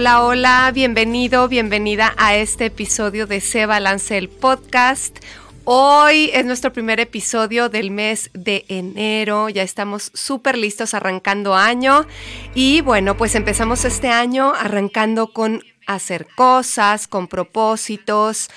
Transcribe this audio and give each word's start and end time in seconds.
Hola, 0.00 0.24
hola, 0.24 0.70
bienvenido, 0.72 1.46
bienvenida 1.46 2.14
a 2.16 2.34
este 2.34 2.64
episodio 2.64 3.26
de 3.26 3.42
Se 3.42 3.66
Balance 3.66 4.16
el 4.16 4.30
Podcast. 4.30 5.18
Hoy 5.64 6.30
es 6.32 6.46
nuestro 6.46 6.72
primer 6.72 7.00
episodio 7.00 7.68
del 7.68 7.90
mes 7.90 8.30
de 8.32 8.64
enero, 8.68 9.50
ya 9.50 9.62
estamos 9.62 10.10
súper 10.14 10.56
listos 10.56 10.94
arrancando 10.94 11.54
año 11.54 12.06
y 12.54 12.80
bueno, 12.80 13.18
pues 13.18 13.34
empezamos 13.34 13.84
este 13.84 14.08
año 14.08 14.54
arrancando 14.54 15.34
con 15.34 15.62
hacer 15.86 16.26
cosas, 16.34 17.06
con 17.06 17.28
propósitos, 17.28 18.48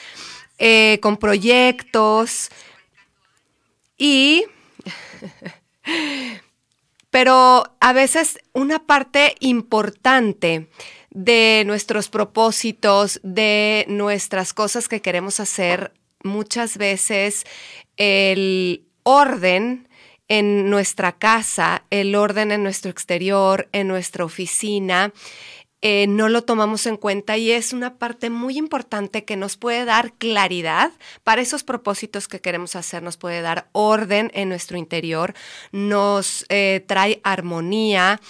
eh, 0.60 1.00
con 1.02 1.18
proyectos 1.18 2.52
y... 3.98 4.46
Pero 7.10 7.76
a 7.80 7.94
veces 7.94 8.40
una 8.54 8.88
parte 8.88 9.36
importante 9.40 10.68
de 11.14 11.64
nuestros 11.66 12.10
propósitos, 12.10 13.20
de 13.24 13.86
nuestras 13.88 14.54
cosas 14.54 14.88
que 14.88 15.02
queremos 15.02 15.40
hacer, 15.40 15.94
muchas 16.24 16.78
veces 16.78 17.44
el 17.98 18.88
orden 19.04 19.88
en 20.28 20.70
nuestra 20.70 21.12
casa, 21.12 21.84
el 21.92 22.16
orden 22.16 22.52
en 22.52 22.64
nuestro 22.64 22.90
exterior, 22.90 23.70
en 23.74 23.88
nuestra 23.88 24.26
oficina, 24.26 25.14
eh, 25.86 26.08
no 26.08 26.30
lo 26.30 26.46
tomamos 26.46 26.86
en 26.86 26.96
cuenta 26.96 27.36
y 27.36 27.52
es 27.52 27.74
una 27.74 27.98
parte 27.98 28.30
muy 28.30 28.58
importante 28.58 29.26
que 29.26 29.36
nos 29.36 29.58
puede 29.58 29.84
dar 29.84 30.14
claridad 30.14 30.94
para 31.26 31.42
esos 31.42 31.66
propósitos 31.66 32.30
que 32.30 32.40
queremos 32.40 32.78
hacer, 32.78 33.04
nos 33.04 33.18
puede 33.18 33.42
dar 33.42 33.68
orden 33.74 34.32
en 34.34 34.48
nuestro 34.48 34.78
interior, 34.78 35.34
nos 35.74 36.46
eh, 36.48 36.86
trae 36.88 37.20
armonía 37.26 38.22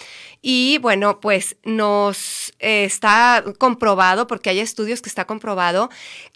y 0.42 0.80
bueno, 0.80 1.20
pues 1.22 1.56
nos 1.64 2.52
eh, 2.58 2.86
está 2.86 3.44
comprobado, 3.60 4.26
porque 4.26 4.50
hay 4.50 4.60
estudios 4.60 5.04
que 5.04 5.10
está 5.10 5.26
comprobado, 5.26 5.92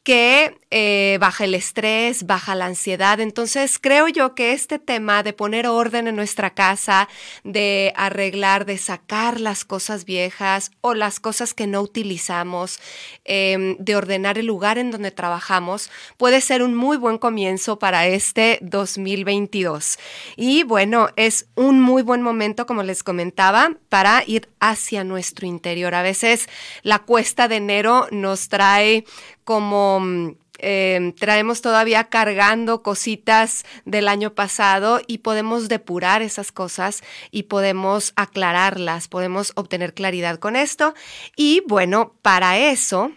que 0.07 0.57
eh, 0.71 1.17
baja 1.19 1.43
el 1.43 1.53
estrés, 1.53 2.25
baja 2.25 2.55
la 2.55 2.67
ansiedad. 2.67 3.19
Entonces 3.19 3.77
creo 3.77 4.07
yo 4.07 4.35
que 4.35 4.53
este 4.53 4.79
tema 4.79 5.21
de 5.21 5.33
poner 5.33 5.67
orden 5.67 6.07
en 6.07 6.15
nuestra 6.15 6.51
casa, 6.51 7.09
de 7.43 7.91
arreglar, 7.97 8.65
de 8.65 8.77
sacar 8.77 9.41
las 9.41 9.65
cosas 9.65 10.05
viejas 10.05 10.71
o 10.79 10.93
las 10.93 11.19
cosas 11.19 11.53
que 11.53 11.67
no 11.67 11.81
utilizamos, 11.81 12.79
eh, 13.25 13.75
de 13.79 13.95
ordenar 13.97 14.37
el 14.37 14.45
lugar 14.45 14.77
en 14.77 14.91
donde 14.91 15.11
trabajamos, 15.11 15.91
puede 16.15 16.39
ser 16.39 16.63
un 16.63 16.73
muy 16.73 16.95
buen 16.95 17.17
comienzo 17.17 17.77
para 17.77 18.07
este 18.07 18.59
2022. 18.61 19.99
Y 20.37 20.63
bueno, 20.63 21.09
es 21.17 21.47
un 21.55 21.81
muy 21.81 22.01
buen 22.01 22.21
momento, 22.21 22.65
como 22.65 22.81
les 22.81 23.03
comentaba, 23.03 23.73
para 23.89 24.23
ir 24.25 24.47
hacia 24.61 25.03
nuestro 25.03 25.47
interior. 25.47 25.95
A 25.95 26.01
veces 26.01 26.47
la 26.81 26.99
cuesta 26.99 27.49
de 27.49 27.57
enero 27.57 28.07
nos 28.11 28.47
trae 28.47 29.03
como... 29.47 30.35
Eh, 30.59 31.13
traemos 31.19 31.61
todavía 31.61 32.05
cargando 32.05 32.81
cositas 32.81 33.63
del 33.85 34.07
año 34.07 34.33
pasado 34.33 35.01
y 35.05 35.19
podemos 35.19 35.67
depurar 35.67 36.23
esas 36.23 36.51
cosas 36.51 37.03
y 37.29 37.43
podemos 37.43 38.11
aclararlas, 38.15 39.07
podemos 39.07 39.51
obtener 39.53 39.93
claridad 39.93 40.39
con 40.39 40.55
esto. 40.55 40.95
Y 41.35 41.61
bueno, 41.67 42.15
para 42.23 42.57
eso 42.57 43.11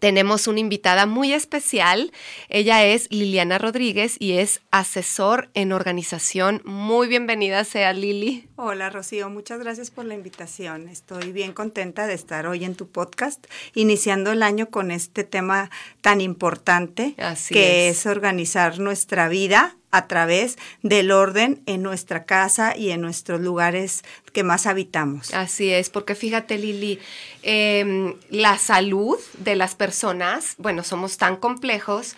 tenemos 0.00 0.46
una 0.46 0.60
invitada 0.60 1.06
muy 1.06 1.32
especial. 1.32 2.12
Ella 2.48 2.84
es 2.84 3.08
Liliana 3.10 3.58
Rodríguez 3.58 4.16
y 4.18 4.32
es 4.32 4.60
asesor 4.70 5.50
en 5.54 5.72
organización. 5.72 6.62
Muy 6.64 7.08
bienvenida 7.08 7.64
sea 7.64 7.92
Lili. 7.92 8.48
Hola 8.56 8.90
Rocío, 8.90 9.28
muchas 9.30 9.58
gracias 9.60 9.90
por 9.90 10.04
la 10.04 10.14
invitación. 10.14 10.88
Estoy 10.88 11.32
bien 11.32 11.52
contenta 11.52 12.06
de 12.06 12.14
estar 12.14 12.46
hoy 12.46 12.64
en 12.64 12.74
tu 12.74 12.88
podcast, 12.88 13.46
iniciando 13.74 14.32
el 14.32 14.42
año 14.42 14.70
con 14.70 14.90
este 14.90 15.24
tema 15.24 15.70
tan 16.00 16.20
importante 16.20 17.14
Así 17.18 17.54
que 17.54 17.88
es. 17.88 17.98
es 17.98 18.06
organizar 18.06 18.78
nuestra 18.78 19.28
vida 19.28 19.76
a 19.90 20.06
través 20.06 20.58
del 20.82 21.10
orden 21.10 21.62
en 21.66 21.82
nuestra 21.82 22.24
casa 22.24 22.76
y 22.76 22.90
en 22.90 23.00
nuestros 23.00 23.40
lugares 23.40 24.04
que 24.32 24.42
más 24.42 24.66
habitamos. 24.66 25.32
Así 25.32 25.72
es, 25.72 25.90
porque 25.90 26.14
fíjate 26.14 26.58
Lili, 26.58 26.98
eh, 27.42 28.14
la 28.30 28.58
salud 28.58 29.18
de 29.38 29.56
las 29.56 29.74
personas, 29.74 30.54
bueno, 30.58 30.82
somos 30.82 31.16
tan 31.16 31.36
complejos. 31.36 32.16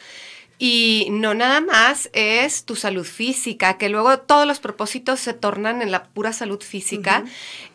Y 0.60 1.06
no 1.12 1.34
nada 1.34 1.60
más 1.60 2.10
es 2.12 2.64
tu 2.64 2.74
salud 2.74 3.04
física, 3.04 3.78
que 3.78 3.88
luego 3.88 4.18
todos 4.18 4.44
los 4.44 4.58
propósitos 4.58 5.20
se 5.20 5.32
tornan 5.32 5.82
en 5.82 5.92
la 5.92 6.06
pura 6.06 6.32
salud 6.32 6.60
física. 6.60 7.24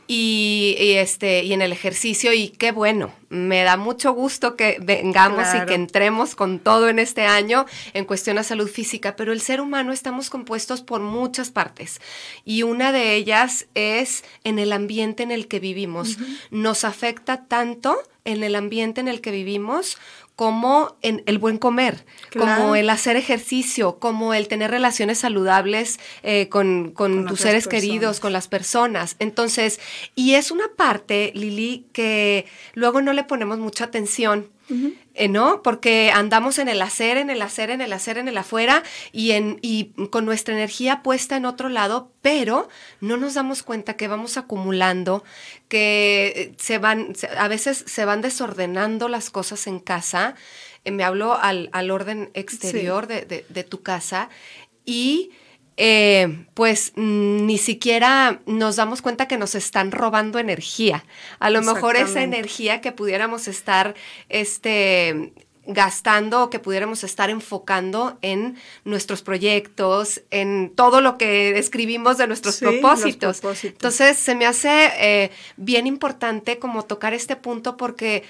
Y, 0.07 0.75
y, 0.79 0.91
este, 0.93 1.43
y 1.43 1.53
en 1.53 1.61
el 1.61 1.71
ejercicio. 1.71 2.33
Y 2.33 2.49
qué 2.49 2.71
bueno, 2.71 3.13
me 3.29 3.63
da 3.63 3.77
mucho 3.77 4.13
gusto 4.13 4.55
que 4.55 4.77
vengamos 4.81 5.47
y 5.55 5.65
que 5.65 5.73
entremos 5.73 6.35
con 6.35 6.59
todo 6.59 6.89
en 6.89 6.99
este 6.99 7.25
año 7.25 7.65
en 7.93 8.05
cuestión 8.05 8.37
a 8.37 8.43
salud 8.43 8.69
física. 8.69 9.15
Pero 9.15 9.33
el 9.33 9.41
ser 9.41 9.61
humano 9.61 9.91
estamos 9.91 10.29
compuestos 10.29 10.81
por 10.81 11.01
muchas 11.01 11.49
partes 11.49 12.01
y 12.45 12.63
una 12.63 12.91
de 12.91 13.15
ellas 13.15 13.67
es 13.73 14.23
en 14.43 14.59
el 14.59 14.71
ambiente 14.71 15.23
en 15.23 15.31
el 15.31 15.47
que 15.47 15.59
vivimos. 15.59 16.17
Nos 16.51 16.83
afecta 16.83 17.45
tanto 17.45 17.97
en 18.25 18.43
el 18.43 18.55
ambiente 18.55 19.01
en 19.01 19.07
el 19.07 19.21
que 19.21 19.31
vivimos 19.31 19.97
como 20.35 20.97
en 21.01 21.21
el 21.27 21.37
buen 21.37 21.57
comer, 21.57 22.05
como 22.37 22.75
el 22.75 22.89
hacer 22.89 23.15
ejercicio, 23.17 23.99
como 23.99 24.33
el 24.33 24.47
tener 24.47 24.71
relaciones 24.71 25.19
saludables 25.19 25.99
eh, 26.23 26.49
con, 26.49 26.91
con 26.91 27.17
Con 27.17 27.27
tus 27.27 27.41
seres 27.41 27.65
personas. 27.65 27.81
queridos, 27.81 28.19
con 28.19 28.33
las 28.33 28.47
personas. 28.47 29.15
Entonces, 29.19 29.79
y 30.15 30.33
es 30.33 30.49
una 30.49 30.65
parte, 30.75 31.31
Lili, 31.35 31.85
que 31.93 32.45
luego 32.73 33.01
no 33.01 33.13
le 33.13 33.23
ponemos 33.23 33.59
mucha 33.59 33.85
atención. 33.85 34.49
Eh, 35.13 35.27
¿No? 35.27 35.61
Porque 35.61 36.11
andamos 36.13 36.57
en 36.57 36.67
el 36.69 36.81
hacer, 36.81 37.17
en 37.17 37.29
el 37.29 37.41
hacer, 37.41 37.69
en 37.69 37.81
el 37.81 37.93
hacer, 37.93 38.17
en 38.17 38.27
el 38.27 38.37
afuera 38.37 38.81
y, 39.11 39.31
en, 39.31 39.59
y 39.61 39.91
con 40.09 40.25
nuestra 40.25 40.53
energía 40.55 41.03
puesta 41.03 41.35
en 41.37 41.45
otro 41.45 41.69
lado, 41.69 42.11
pero 42.21 42.69
no 43.01 43.17
nos 43.17 43.33
damos 43.33 43.61
cuenta 43.63 43.95
que 43.95 44.07
vamos 44.07 44.37
acumulando, 44.37 45.23
que 45.67 46.33
eh, 46.35 46.53
se 46.57 46.77
van, 46.77 47.13
a 47.37 47.47
veces 47.47 47.83
se 47.87 48.05
van 48.05 48.21
desordenando 48.21 49.07
las 49.09 49.29
cosas 49.29 49.67
en 49.67 49.79
casa. 49.79 50.35
Eh, 50.85 50.91
me 50.91 51.03
hablo 51.03 51.33
al, 51.39 51.69
al 51.73 51.91
orden 51.91 52.29
exterior 52.33 53.07
de, 53.07 53.21
de- 53.25 53.45
de 53.49 53.63
tu 53.63 53.81
casa 53.83 54.29
y 54.85 55.31
eh, 55.77 56.45
pues 56.53 56.93
mm, 56.95 57.45
ni 57.45 57.57
siquiera 57.57 58.41
nos 58.45 58.75
damos 58.75 59.01
cuenta 59.01 59.27
que 59.27 59.37
nos 59.37 59.55
están 59.55 59.91
robando 59.91 60.39
energía. 60.39 61.03
A 61.39 61.49
lo 61.49 61.61
mejor 61.61 61.95
esa 61.95 62.21
energía 62.23 62.81
que 62.81 62.91
pudiéramos 62.91 63.47
estar 63.47 63.95
este, 64.29 65.33
gastando 65.65 66.43
o 66.43 66.49
que 66.49 66.59
pudiéramos 66.59 67.03
estar 67.03 67.29
enfocando 67.29 68.17
en 68.21 68.57
nuestros 68.83 69.21
proyectos, 69.21 70.21
en 70.29 70.71
todo 70.75 71.01
lo 71.01 71.17
que 71.17 71.57
escribimos 71.57 72.17
de 72.17 72.27
nuestros 72.27 72.55
Sí, 72.55 72.65
los 72.65 72.73
propósitos. 72.75 73.39
propósitos. 73.39 73.73
Entonces 73.73 74.17
se 74.17 74.35
me 74.35 74.45
hace 74.45 74.91
eh, 74.99 75.31
bien 75.57 75.87
importante 75.87 76.59
como 76.59 76.83
tocar 76.83 77.13
este 77.13 77.35
punto 77.35 77.77
porque 77.77 78.23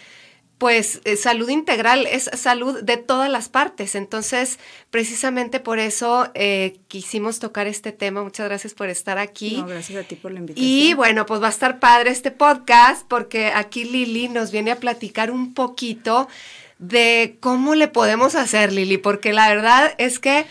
pues 0.58 1.02
eh, 1.04 1.18
salud 1.18 1.50
integral 1.50 2.08
es 2.10 2.30
salud 2.34 2.82
de 2.84 2.98
todas 2.98 3.30
las 3.30 3.50
partes. 3.50 3.96
Entonces, 3.96 4.60
precisamente 4.92 5.60
por 5.60 5.80
eso 5.80 6.30
eh, 6.36 6.78
quisimos 6.88 7.40
tocar 7.40 7.68
este 7.68 7.92
tema. 7.92 8.24
Muchas 8.24 8.48
gracias 8.48 8.74
por 8.74 8.90
estar 8.90 9.18
aquí. 9.18 9.58
No, 9.58 9.68
gracias 9.68 10.06
a 10.06 10.08
ti 10.08 10.16
por 10.16 10.32
la 10.32 10.40
invitación. 10.40 10.70
Y 10.70 10.94
bueno, 10.94 11.26
pues 11.26 11.42
va 11.42 11.48
a 11.48 11.52
estar 11.52 11.80
padre 11.80 12.12
este 12.12 12.32
podcast 12.32 13.06
porque 13.08 13.48
aquí 13.48 13.84
Lili 13.84 14.30
nos 14.30 14.52
viene 14.52 14.72
a 14.72 14.78
platicar 14.78 15.32
un 15.32 15.54
poquito 15.54 16.28
de 16.80 17.38
cómo 17.40 17.76
le 17.76 17.88
podemos 17.88 18.36
hacer, 18.36 18.74
Lili, 18.74 18.98
porque 18.98 19.34
la 19.34 19.50
verdad 19.50 19.94
es 19.98 20.20
que 20.20 20.46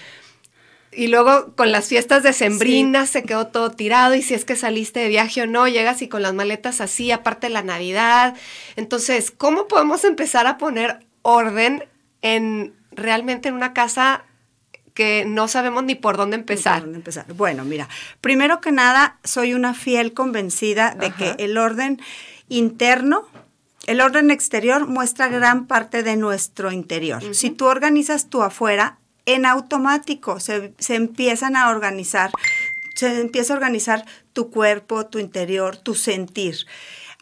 Y 0.94 1.06
luego 1.06 1.54
con 1.56 1.72
las 1.72 1.88
fiestas 1.88 2.22
decembrinas 2.22 3.08
se 3.08 3.22
quedó 3.22 3.46
todo 3.46 3.70
tirado 3.70 4.14
y 4.14 4.22
si 4.22 4.34
es 4.34 4.44
que 4.44 4.56
saliste 4.56 5.00
de 5.00 5.08
viaje 5.08 5.42
o 5.42 5.46
no, 5.46 5.66
llegas 5.66 6.02
y 6.02 6.08
con 6.08 6.22
las 6.22 6.34
maletas 6.34 6.80
así, 6.80 7.10
aparte 7.10 7.46
de 7.46 7.54
la 7.54 7.62
Navidad. 7.62 8.36
Entonces, 8.76 9.30
¿cómo 9.30 9.68
podemos 9.68 10.04
empezar 10.04 10.46
a 10.46 10.58
poner 10.58 11.06
orden 11.22 11.84
en 12.20 12.74
realmente 12.90 13.48
en 13.48 13.54
una 13.54 13.72
casa 13.72 14.24
que 14.94 15.24
no 15.26 15.48
sabemos 15.48 15.84
ni 15.84 15.94
por 15.94 16.16
dónde 16.16 16.36
empezar. 16.36 16.82
dónde 16.82 16.98
empezar. 16.98 17.26
Bueno, 17.32 17.64
mira, 17.64 17.88
primero 18.20 18.60
que 18.60 18.72
nada, 18.72 19.18
soy 19.24 19.54
una 19.54 19.74
fiel 19.74 20.12
convencida 20.12 20.94
de 20.94 21.10
que 21.12 21.34
el 21.38 21.56
orden 21.56 22.00
interno, 22.48 23.26
el 23.86 24.00
orden 24.00 24.30
exterior 24.30 24.86
muestra 24.86 25.28
gran 25.28 25.66
parte 25.66 26.02
de 26.02 26.16
nuestro 26.16 26.72
interior. 26.72 27.34
Si 27.34 27.50
tú 27.50 27.66
organizas 27.66 28.28
tu 28.28 28.42
afuera, 28.42 28.98
en 29.26 29.46
automático 29.46 30.40
se, 30.40 30.72
se 30.78 30.94
empiezan 30.94 31.56
a 31.56 31.70
organizar, 31.70 32.30
se 32.94 33.20
empieza 33.20 33.52
a 33.52 33.56
organizar 33.56 34.04
tu 34.32 34.50
cuerpo, 34.50 35.06
tu 35.06 35.18
interior, 35.18 35.76
tu 35.76 35.94
sentir. 35.94 36.66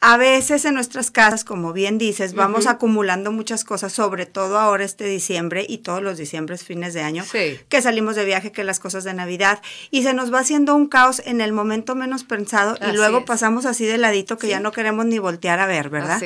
A 0.02 0.17
veces 0.17 0.64
en 0.64 0.75
nuestras 0.75 1.11
casas, 1.11 1.44
como 1.44 1.75
bien 1.75 1.99
dices, 1.99 2.32
vamos 2.32 2.67
acumulando 2.67 3.32
muchas 3.32 3.64
cosas, 3.64 3.93
sobre 3.93 4.25
todo 4.25 4.58
ahora 4.58 4.82
este 4.82 5.05
diciembre 5.05 5.67
y 5.69 5.79
todos 5.79 6.02
los 6.02 6.17
diciembres, 6.17 6.64
fines 6.64 6.94
de 6.94 7.02
año, 7.02 7.23
que 7.69 7.82
salimos 7.82 8.17
de 8.17 8.25
viaje, 8.25 8.50
que 8.50 8.64
las 8.64 8.81
cosas 8.81 9.05
de 9.05 9.12
Navidad, 9.12 9.61
y 9.91 10.02
se 10.02 10.14
nos 10.14 10.32
va 10.32 10.38
haciendo 10.38 10.75
un 10.75 10.88
caos 10.88 11.20
en 11.26 11.43
el 11.43 11.52
momento 11.52 11.94
menos 11.94 12.25
pensado 12.25 12.79
y 12.91 12.97
luego 12.97 13.26
pasamos 13.26 13.67
así 13.67 13.85
de 13.85 13.99
ladito 13.99 14.38
que 14.38 14.49
ya 14.49 14.58
no 14.58 14.73
queremos 14.73 15.05
ni 15.05 15.19
voltear 15.19 15.61
a 15.61 15.67
ver, 15.67 15.91
¿verdad? 15.91 16.23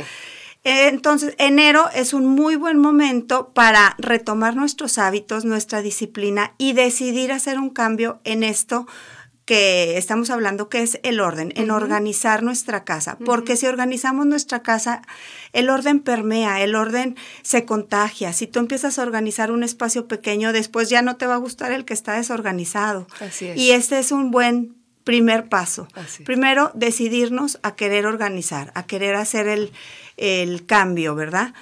Entonces, 0.65 1.35
enero 1.39 1.91
es 1.95 2.15
un 2.15 2.27
muy 2.27 2.57
buen 2.57 2.79
momento 2.79 3.53
para 3.53 3.95
retomar 3.99 4.57
nuestros 4.57 4.97
hábitos, 4.97 5.45
nuestra 5.45 5.83
disciplina 5.83 6.55
y 6.57 6.73
decidir 6.73 7.33
hacer 7.33 7.59
un 7.59 7.69
cambio 7.71 8.21
en 8.25 8.43
esto 8.43 8.87
que 9.45 9.99
estamos 9.99 10.31
hablando 10.31 10.71
que 10.71 10.83
es 10.83 10.99
el 11.03 11.21
orden, 11.21 11.53
en 11.57 11.71
organizar 11.71 12.43
nuestra 12.43 12.85
casa, 12.85 13.19
porque 13.27 13.57
si 13.57 13.67
organizamos 13.67 14.25
nuestra 14.25 14.63
casa, 14.63 15.03
el 15.53 15.69
orden 15.69 16.01
permea, 16.01 16.63
el 16.63 16.75
orden 16.75 17.17
se 17.43 17.67
contagia. 17.67 18.33
Si 18.33 18.47
tú 18.47 18.59
empiezas 18.59 18.99
a 18.99 19.03
organizar 19.03 19.51
un 19.51 19.63
espacio 19.63 20.09
pequeño, 20.09 20.55
después 20.55 20.89
ya 20.89 21.03
no 21.03 21.17
te 21.17 21.27
va 21.27 21.35
a 21.35 21.39
gustar 21.39 21.73
el 21.73 21.85
que 21.85 21.93
está 21.93 22.15
desorganizado. 22.15 23.07
Así 23.21 23.49
es. 23.49 23.59
Y 23.59 23.73
este 23.73 23.99
es 23.99 24.13
un 24.13 24.31
buen 24.31 24.77
primer 25.05 25.49
paso. 25.49 25.87
Primero, 26.25 26.71
decidirnos 26.75 27.59
a 27.63 27.75
querer 27.77 28.07
organizar, 28.07 28.73
a 28.75 28.85
querer 28.87 29.15
hacer 29.15 29.47
el, 29.47 29.73
el 30.17 30.67
cambio, 30.67 31.15
¿verdad? 31.15 31.55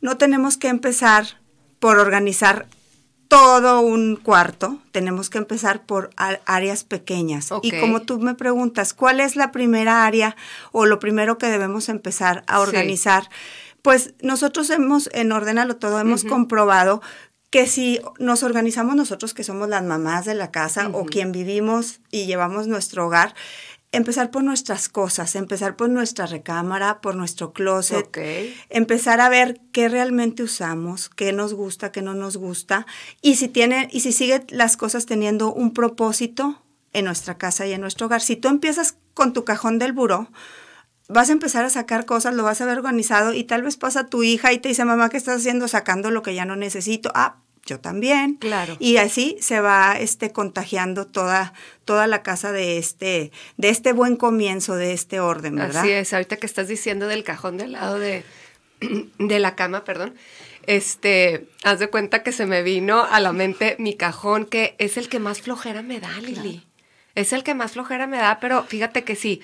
No 0.00 0.18
tenemos 0.18 0.56
que 0.56 0.68
empezar 0.68 1.38
por 1.78 1.98
organizar 1.98 2.66
todo 3.28 3.80
un 3.80 4.16
cuarto, 4.16 4.78
tenemos 4.92 5.30
que 5.30 5.38
empezar 5.38 5.86
por 5.86 6.10
áreas 6.16 6.84
pequeñas. 6.84 7.50
Y 7.62 7.72
como 7.80 8.02
tú 8.02 8.20
me 8.20 8.34
preguntas, 8.34 8.94
¿cuál 8.94 9.20
es 9.20 9.34
la 9.34 9.50
primera 9.50 10.04
área 10.04 10.36
o 10.72 10.86
lo 10.86 10.98
primero 10.98 11.38
que 11.38 11.48
debemos 11.48 11.88
empezar 11.88 12.44
a 12.46 12.60
organizar? 12.60 13.28
Pues 13.82 14.14
nosotros 14.20 14.70
hemos, 14.70 15.10
en 15.12 15.32
Ordenalo 15.32 15.76
Todo, 15.76 16.00
hemos 16.00 16.24
comprobado 16.24 17.02
que 17.54 17.68
si 17.68 18.00
nos 18.18 18.42
organizamos 18.42 18.96
nosotros, 18.96 19.32
que 19.32 19.44
somos 19.44 19.68
las 19.68 19.84
mamás 19.84 20.24
de 20.24 20.34
la 20.34 20.50
casa 20.50 20.90
o 20.92 21.06
quien 21.06 21.30
vivimos 21.30 22.00
y 22.10 22.26
llevamos 22.26 22.66
nuestro 22.66 23.06
hogar, 23.06 23.32
empezar 23.92 24.32
por 24.32 24.42
nuestras 24.42 24.88
cosas, 24.88 25.36
empezar 25.36 25.76
por 25.76 25.88
nuestra 25.88 26.26
recámara, 26.26 27.00
por 27.00 27.14
nuestro 27.14 27.52
closet, 27.52 28.10
empezar 28.70 29.20
a 29.20 29.28
ver 29.28 29.60
qué 29.70 29.88
realmente 29.88 30.42
usamos, 30.42 31.08
qué 31.08 31.32
nos 31.32 31.54
gusta, 31.54 31.92
qué 31.92 32.02
no 32.02 32.12
nos 32.12 32.36
gusta, 32.36 32.88
y 33.22 33.36
si 33.36 33.46
tiene, 33.46 33.88
y 33.92 34.00
si 34.00 34.10
sigue 34.10 34.44
las 34.48 34.76
cosas 34.76 35.06
teniendo 35.06 35.54
un 35.54 35.72
propósito 35.72 36.60
en 36.92 37.04
nuestra 37.04 37.38
casa 37.38 37.68
y 37.68 37.72
en 37.72 37.82
nuestro 37.82 38.06
hogar. 38.06 38.20
Si 38.20 38.34
tú 38.34 38.48
empiezas 38.48 38.96
con 39.14 39.32
tu 39.32 39.44
cajón 39.44 39.78
del 39.78 39.92
buró, 39.92 40.28
vas 41.08 41.28
a 41.28 41.32
empezar 41.32 41.64
a 41.64 41.70
sacar 41.70 42.04
cosas, 42.04 42.34
lo 42.34 42.42
vas 42.42 42.60
a 42.60 42.66
ver 42.66 42.78
organizado 42.78 43.32
y 43.32 43.44
tal 43.44 43.62
vez 43.62 43.76
pasa 43.76 44.08
tu 44.08 44.24
hija 44.24 44.52
y 44.52 44.58
te 44.58 44.70
dice, 44.70 44.84
mamá, 44.84 45.08
¿qué 45.08 45.18
estás 45.18 45.36
haciendo? 45.36 45.68
Sacando 45.68 46.10
lo 46.10 46.22
que 46.22 46.34
ya 46.34 46.46
no 46.46 46.56
necesito. 46.56 47.12
Ah, 47.14 47.43
yo 47.66 47.80
también. 47.80 48.36
Claro. 48.36 48.76
Y 48.78 48.98
así 48.98 49.36
se 49.40 49.60
va 49.60 49.96
este, 49.98 50.32
contagiando 50.32 51.06
toda, 51.06 51.52
toda 51.84 52.06
la 52.06 52.22
casa 52.22 52.52
de 52.52 52.78
este, 52.78 53.32
de 53.56 53.68
este 53.68 53.92
buen 53.92 54.16
comienzo, 54.16 54.76
de 54.76 54.92
este 54.92 55.20
orden, 55.20 55.56
¿verdad? 55.56 55.82
Así 55.82 55.90
es, 55.90 56.12
ahorita 56.12 56.36
que 56.36 56.46
estás 56.46 56.68
diciendo 56.68 57.08
del 57.08 57.24
cajón 57.24 57.56
del 57.56 57.72
lado 57.72 57.98
de, 57.98 58.24
de 59.18 59.38
la 59.38 59.54
cama, 59.54 59.84
perdón, 59.84 60.14
este, 60.66 61.48
haz 61.62 61.78
de 61.78 61.88
cuenta 61.88 62.22
que 62.22 62.32
se 62.32 62.46
me 62.46 62.62
vino 62.62 63.04
a 63.04 63.20
la 63.20 63.32
mente 63.32 63.76
mi 63.78 63.94
cajón, 63.94 64.46
que 64.46 64.74
es 64.78 64.96
el 64.96 65.08
que 65.08 65.18
más 65.18 65.40
flojera 65.42 65.82
me 65.82 66.00
da, 66.00 66.12
Lili. 66.20 66.66
Es 67.14 67.32
el 67.32 67.44
que 67.44 67.54
más 67.54 67.72
flojera 67.72 68.06
me 68.06 68.18
da, 68.18 68.38
pero 68.40 68.64
fíjate 68.64 69.04
que 69.04 69.14
sí, 69.14 69.40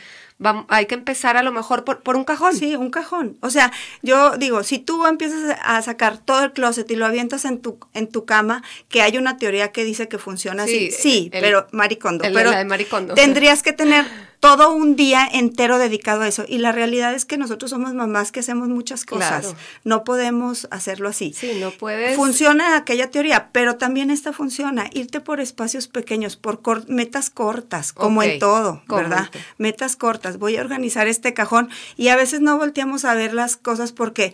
hay 0.69 0.87
que 0.87 0.94
empezar 0.94 1.37
a 1.37 1.43
lo 1.43 1.52
mejor 1.52 1.84
por, 1.84 2.00
por, 2.00 2.17
un 2.17 2.25
cajón. 2.25 2.55
Sí, 2.56 2.75
un 2.75 2.90
cajón. 2.90 3.37
O 3.40 3.50
sea, 3.50 3.72
yo 4.02 4.37
digo, 4.38 4.62
si 4.62 4.78
tú 4.78 5.06
empiezas 5.06 5.56
a 5.62 5.82
sacar 5.82 6.19
todo 6.19 6.44
el 6.44 6.52
closet 6.52 6.90
y 6.90 6.96
lo 6.96 7.06
avientas 7.06 7.44
en 7.44 7.61
tu, 7.61 7.78
en 7.93 8.08
tu 8.08 8.25
cama, 8.25 8.62
que 8.88 9.02
hay 9.02 9.19
una 9.19 9.37
teoría 9.37 9.70
que 9.70 9.84
dice 9.84 10.08
que 10.08 10.19
funciona 10.19 10.62
así, 10.64 10.90
sí, 10.90 11.28
pero 11.31 11.67
maricondo. 11.72 12.25
pero 12.32 12.50
de 12.50 12.64
maricondo. 12.64 13.14
tendrías 13.14 13.62
que 13.62 13.73
tener 13.73 14.06
todo 14.40 14.72
un 14.72 14.96
día 14.96 15.28
entero 15.31 15.78
dedicado 15.78 16.22
a 16.22 16.28
eso. 16.28 16.44
Y 16.48 16.58
la 16.58 16.72
realidad 16.72 17.14
es 17.14 17.26
que 17.26 17.37
nosotros 17.37 17.70
somos 17.70 17.92
mamás 17.92 18.32
que 18.32 18.40
hacemos 18.40 18.69
muchas 18.69 19.04
cosas. 19.04 19.54
No 19.84 20.02
podemos 20.02 20.66
hacerlo 20.70 21.10
así. 21.10 21.34
Sí, 21.34 21.58
no 21.60 21.70
puedes. 21.70 22.16
Funciona 22.16 22.76
aquella 22.76 23.10
teoría, 23.10 23.50
pero 23.52 23.76
también 23.76 24.10
esta 24.10 24.32
funciona. 24.32 24.88
Irte 24.92 25.20
por 25.20 25.40
espacios 25.40 25.88
pequeños, 25.88 26.37
por 26.37 26.60
metas 26.88 27.28
cortas, 27.28 27.92
como 27.92 28.22
en 28.22 28.38
todo, 28.38 28.82
¿verdad? 28.88 29.31
Metas 29.58 29.96
cortas. 29.96 30.38
Voy 30.38 30.56
a 30.56 30.62
organizar 30.62 31.06
este 31.06 31.34
cajón 31.34 31.69
y 31.96 32.08
a 32.08 32.16
veces 32.16 32.40
no 32.40 32.56
volteamos 32.56 33.04
a 33.04 33.14
ver 33.14 33.34
las 33.34 33.58
cosas 33.58 33.92
porque 33.92 34.32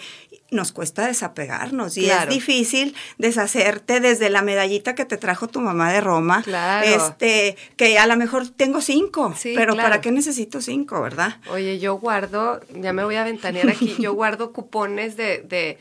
nos 0.51 0.73
cuesta 0.73 1.07
desapegarnos 1.07 1.97
y 1.97 2.09
es 2.09 2.29
difícil 2.29 2.95
deshacerte 3.19 4.01
desde 4.01 4.31
la 4.31 4.43
medallita 4.43 4.95
que 4.95 5.05
te 5.05 5.17
trajo 5.17 5.49
tu 5.49 5.61
mamá 5.61 5.93
de 5.93 6.01
Roma. 6.01 6.43
Claro. 6.43 6.87
Este, 6.87 7.57
que 7.77 7.99
a 7.99 8.07
lo 8.07 8.17
mejor 8.17 8.49
tengo 8.49 8.81
cinco, 8.81 9.35
pero 9.43 9.77
¿para 9.77 10.01
qué 10.01 10.13
necesito 10.13 10.61
cinco, 10.61 11.03
verdad? 11.03 11.37
Oye, 11.51 11.79
yo 11.79 11.97
guardo, 11.97 12.61
ya 12.75 12.93
me 12.93 13.05
voy 13.05 13.17
a 13.17 13.25
ventanear 13.25 13.69
aquí, 13.69 13.97
yo 13.99 14.15
guardo 14.15 14.53
cupones 14.53 15.17
de, 15.17 15.39
de 15.39 15.79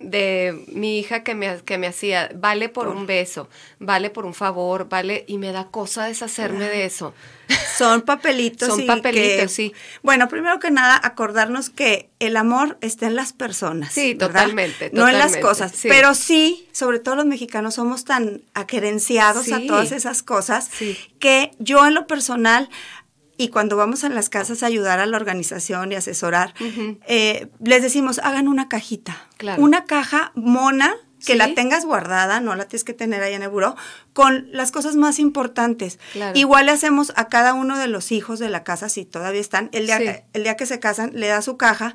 de 0.00 0.64
mi 0.68 0.98
hija 0.98 1.22
que 1.22 1.34
me, 1.34 1.62
que 1.64 1.78
me 1.78 1.86
hacía, 1.86 2.30
vale 2.34 2.68
por 2.68 2.88
un 2.88 3.06
beso, 3.06 3.48
vale 3.78 4.10
por 4.10 4.26
un 4.26 4.34
favor, 4.34 4.88
vale, 4.88 5.24
y 5.26 5.38
me 5.38 5.52
da 5.52 5.68
cosa 5.68 6.06
deshacerme 6.06 6.64
de 6.64 6.84
eso. 6.84 7.14
Son 7.76 8.02
papelitos. 8.02 8.68
Son 8.68 8.86
papelitos, 8.86 9.52
sí. 9.52 9.72
Bueno, 10.02 10.28
primero 10.28 10.58
que 10.58 10.70
nada, 10.70 11.00
acordarnos 11.02 11.70
que 11.70 12.10
el 12.18 12.36
amor 12.36 12.76
está 12.80 13.06
en 13.06 13.14
las 13.14 13.32
personas. 13.32 13.92
Sí, 13.92 14.14
totalmente, 14.14 14.90
No 14.92 15.08
en 15.08 15.18
las 15.18 15.36
cosas. 15.36 15.72
Pero 15.82 16.14
sí, 16.14 16.68
sobre 16.72 16.98
todo 16.98 17.16
los 17.16 17.26
mexicanos 17.26 17.74
somos 17.74 18.04
tan 18.04 18.42
aquerenciados 18.54 19.50
a 19.52 19.60
todas 19.66 19.92
esas 19.92 20.22
cosas 20.22 20.70
que 21.18 21.52
yo 21.58 21.86
en 21.86 21.94
lo 21.94 22.06
personal 22.06 22.68
y 23.38 23.48
cuando 23.48 23.76
vamos 23.76 24.04
a 24.04 24.08
las 24.10 24.28
casas 24.28 24.62
a 24.62 24.66
ayudar 24.66 24.98
a 24.98 25.06
la 25.06 25.16
organización 25.16 25.92
y 25.92 25.94
asesorar, 25.94 26.52
eh, 27.06 27.48
les 27.64 27.82
decimos, 27.82 28.18
hagan 28.18 28.48
una 28.48 28.68
cajita. 28.68 29.16
Una 29.56 29.84
caja 29.84 30.32
mona 30.34 30.94
que 31.24 31.36
la 31.36 31.54
tengas 31.54 31.84
guardada, 31.84 32.40
no 32.40 32.54
la 32.56 32.66
tienes 32.66 32.84
que 32.84 32.94
tener 32.94 33.22
ahí 33.22 33.34
en 33.34 33.42
el 33.42 33.48
buró, 33.48 33.76
con 34.12 34.48
las 34.52 34.72
cosas 34.72 34.96
más 34.96 35.20
importantes. 35.20 35.98
Igual 36.34 36.66
le 36.66 36.72
hacemos 36.72 37.12
a 37.16 37.28
cada 37.28 37.54
uno 37.54 37.78
de 37.78 37.86
los 37.86 38.12
hijos 38.12 38.40
de 38.40 38.50
la 38.50 38.64
casa, 38.64 38.88
si 38.88 39.04
todavía 39.04 39.40
están, 39.40 39.70
el 39.72 39.86
día, 39.86 40.24
el 40.32 40.42
día 40.42 40.56
que 40.56 40.66
se 40.66 40.80
casan, 40.80 41.12
le 41.14 41.28
da 41.28 41.40
su 41.40 41.56
caja, 41.56 41.94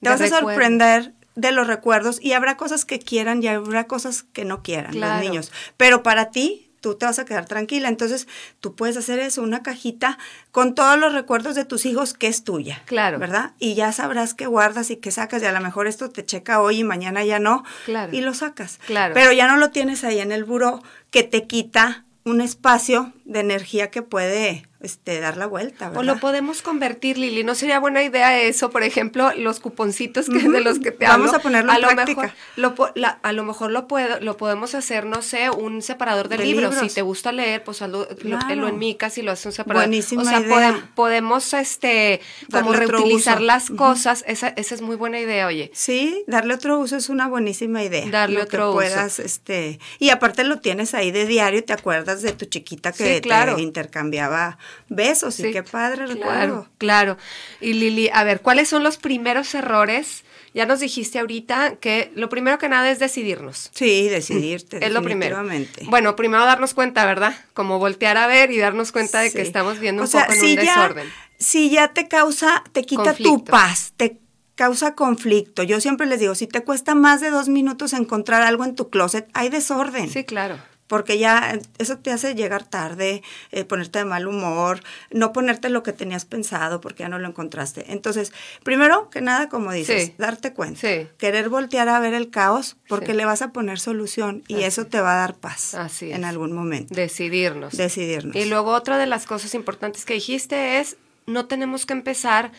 te 0.00 0.08
vas 0.08 0.20
a 0.20 0.28
sorprender 0.28 1.12
de 1.34 1.50
los 1.50 1.66
recuerdos 1.66 2.20
y 2.22 2.32
habrá 2.32 2.56
cosas 2.56 2.84
que 2.84 3.00
quieran 3.00 3.42
y 3.42 3.48
habrá 3.48 3.88
cosas 3.88 4.22
que 4.22 4.44
no 4.44 4.62
quieran 4.62 5.00
los 5.00 5.20
niños. 5.20 5.50
Pero 5.76 6.04
para 6.04 6.30
ti 6.30 6.70
tú 6.84 6.96
te 6.96 7.06
vas 7.06 7.18
a 7.18 7.24
quedar 7.24 7.46
tranquila. 7.46 7.88
Entonces, 7.88 8.28
tú 8.60 8.76
puedes 8.76 8.98
hacer 8.98 9.18
eso, 9.18 9.40
una 9.40 9.62
cajita 9.62 10.18
con 10.52 10.74
todos 10.74 10.98
los 10.98 11.14
recuerdos 11.14 11.54
de 11.54 11.64
tus 11.64 11.86
hijos 11.86 12.12
que 12.12 12.26
es 12.26 12.44
tuya. 12.44 12.82
Claro. 12.84 13.18
¿Verdad? 13.18 13.52
Y 13.58 13.72
ya 13.72 13.90
sabrás 13.90 14.34
qué 14.34 14.46
guardas 14.46 14.90
y 14.90 14.96
qué 14.96 15.10
sacas. 15.10 15.42
Y 15.42 15.46
a 15.46 15.52
lo 15.52 15.60
mejor 15.62 15.86
esto 15.86 16.10
te 16.10 16.26
checa 16.26 16.60
hoy 16.60 16.80
y 16.80 16.84
mañana 16.84 17.24
ya 17.24 17.38
no. 17.38 17.64
Claro. 17.86 18.14
Y 18.14 18.20
lo 18.20 18.34
sacas. 18.34 18.80
Claro. 18.86 19.14
Pero 19.14 19.32
ya 19.32 19.48
no 19.48 19.56
lo 19.56 19.70
tienes 19.70 20.04
ahí 20.04 20.18
en 20.18 20.30
el 20.30 20.44
buró 20.44 20.82
que 21.10 21.22
te 21.22 21.46
quita 21.46 22.04
un 22.22 22.42
espacio 22.42 23.14
de 23.24 23.40
energía 23.40 23.90
que 23.90 24.02
puede 24.02 24.68
este, 24.84 25.20
dar 25.20 25.36
la 25.36 25.46
vuelta. 25.46 25.88
¿verdad? 25.88 26.00
O 26.00 26.04
lo 26.04 26.20
podemos 26.20 26.62
convertir, 26.62 27.18
Lili. 27.18 27.44
¿No 27.44 27.54
sería 27.54 27.78
buena 27.78 28.02
idea 28.02 28.40
eso? 28.40 28.70
Por 28.70 28.82
ejemplo, 28.82 29.32
los 29.36 29.60
cuponcitos 29.60 30.28
que, 30.28 30.38
de 30.48 30.60
los 30.60 30.78
que 30.78 30.90
te 30.90 31.06
Vamos 31.06 31.32
a 31.34 31.38
ponerlo 31.38 31.72
en 31.72 31.78
práctica. 31.78 32.34
Mejor, 32.56 32.92
lo, 32.94 33.08
a 33.22 33.32
lo 33.32 33.44
mejor 33.44 33.70
lo, 33.70 33.88
puedo, 33.88 34.20
lo 34.20 34.36
podemos 34.36 34.74
hacer, 34.74 35.06
no 35.06 35.22
sé, 35.22 35.50
un 35.50 35.82
separador 35.82 36.28
de, 36.28 36.38
libros. 36.38 36.74
Si 36.76 36.88
te 36.88 37.02
gusta 37.02 37.32
leer, 37.32 37.64
pues 37.64 37.82
hazlo, 37.82 38.06
lo, 38.22 38.68
enmicas 38.68 39.18
y 39.18 39.22
lo 39.22 39.32
haces 39.32 39.46
un 39.46 39.52
separador. 39.52 39.88
Buenísima 39.88 40.22
o 40.22 40.24
sea, 40.24 40.40
idea. 40.40 40.90
podemos 40.94 41.52
este, 41.54 42.20
como 42.50 42.72
reutilizar 42.72 43.40
las 43.40 43.70
cosas. 43.70 44.24
Esa, 44.26 44.48
esa 44.48 44.74
es 44.74 44.82
muy 44.82 44.96
buena 44.96 45.18
idea, 45.18 45.46
oye. 45.46 45.70
Sí, 45.74 46.24
darle 46.26 46.54
otro 46.54 46.78
uso 46.78 46.96
es 46.96 47.08
una 47.08 47.28
buenísima 47.28 47.82
idea. 47.82 48.06
Darle 48.10 48.42
otro 48.42 48.70
uso. 48.70 48.76
Puedas, 48.76 49.18
este, 49.18 49.78
y 49.98 50.10
aparte 50.10 50.44
lo 50.44 50.60
tienes 50.60 50.94
ahí 50.94 51.10
de 51.10 51.26
diario, 51.26 51.64
te 51.64 51.72
acuerdas 51.72 52.22
de 52.22 52.32
tu 52.32 52.44
chiquita 52.46 52.92
que 52.92 53.20
te 53.20 53.62
intercambiaba 53.62 54.58
besos 54.88 55.38
y 55.40 55.52
qué 55.52 55.62
padre 55.62 56.04
claro, 56.04 56.14
recuerdo. 56.14 56.68
Claro. 56.78 57.18
Y 57.60 57.74
Lili, 57.74 58.10
a 58.12 58.24
ver, 58.24 58.40
¿cuáles 58.40 58.68
son 58.68 58.82
los 58.82 58.96
primeros 58.96 59.54
errores? 59.54 60.24
Ya 60.54 60.66
nos 60.66 60.80
dijiste 60.80 61.18
ahorita 61.18 61.76
que 61.76 62.12
lo 62.14 62.28
primero 62.28 62.58
que 62.58 62.68
nada 62.68 62.88
es 62.90 63.00
decidirnos. 63.00 63.70
Sí, 63.74 64.08
decidirte. 64.08 64.84
Es 64.84 64.92
lo 64.92 65.02
primero. 65.02 65.42
Bueno, 65.86 66.14
primero 66.14 66.44
darnos 66.44 66.74
cuenta, 66.74 67.04
¿verdad? 67.04 67.34
Como 67.54 67.80
voltear 67.80 68.16
a 68.16 68.28
ver 68.28 68.52
y 68.52 68.58
darnos 68.58 68.92
cuenta 68.92 69.20
de 69.20 69.32
que 69.32 69.42
estamos 69.42 69.80
viendo 69.80 70.04
un 70.04 70.10
poco 70.10 70.32
en 70.32 70.44
un 70.44 70.56
desorden. 70.56 71.08
Si 71.38 71.70
ya 71.70 71.88
te 71.88 72.06
causa, 72.06 72.62
te 72.72 72.84
quita 72.84 73.14
tu 73.14 73.42
paz, 73.44 73.94
te 73.96 74.18
causa 74.54 74.94
conflicto. 74.94 75.64
Yo 75.64 75.80
siempre 75.80 76.06
les 76.06 76.20
digo, 76.20 76.36
si 76.36 76.46
te 76.46 76.62
cuesta 76.62 76.94
más 76.94 77.20
de 77.20 77.30
dos 77.30 77.48
minutos 77.48 77.92
encontrar 77.92 78.42
algo 78.42 78.64
en 78.64 78.76
tu 78.76 78.90
closet, 78.90 79.28
hay 79.34 79.48
desorden. 79.48 80.08
Sí, 80.08 80.22
claro 80.22 80.58
porque 80.86 81.18
ya 81.18 81.58
eso 81.78 81.98
te 81.98 82.10
hace 82.10 82.34
llegar 82.34 82.64
tarde, 82.64 83.22
eh, 83.52 83.64
ponerte 83.64 84.00
de 84.00 84.04
mal 84.04 84.26
humor, 84.26 84.82
no 85.10 85.32
ponerte 85.32 85.68
lo 85.70 85.82
que 85.82 85.92
tenías 85.92 86.24
pensado 86.24 86.80
porque 86.80 87.04
ya 87.04 87.08
no 87.08 87.18
lo 87.18 87.28
encontraste. 87.28 87.92
Entonces, 87.92 88.32
primero 88.62 89.10
que 89.10 89.20
nada, 89.20 89.48
como 89.48 89.72
dices, 89.72 90.12
darte 90.18 90.52
cuenta, 90.52 90.80
querer 91.18 91.48
voltear 91.48 91.88
a 91.88 91.98
ver 92.00 92.14
el 92.14 92.30
caos 92.30 92.76
porque 92.88 93.14
le 93.14 93.24
vas 93.24 93.42
a 93.42 93.52
poner 93.52 93.78
solución 93.78 94.42
y 94.48 94.62
eso 94.62 94.86
te 94.86 95.00
va 95.00 95.14
a 95.14 95.16
dar 95.16 95.34
paz 95.36 95.74
Así 95.74 96.12
en 96.12 96.24
algún 96.24 96.52
momento. 96.52 96.94
Decidirnos. 96.94 97.76
Decidirnos. 97.76 98.36
Y 98.36 98.44
luego 98.46 98.72
otra 98.72 98.98
de 98.98 99.06
las 99.06 99.26
cosas 99.26 99.54
importantes 99.54 100.04
que 100.04 100.14
dijiste 100.14 100.78
es, 100.78 100.96
no 101.26 101.46
tenemos 101.46 101.86
que 101.86 101.94
empezar 101.94 102.52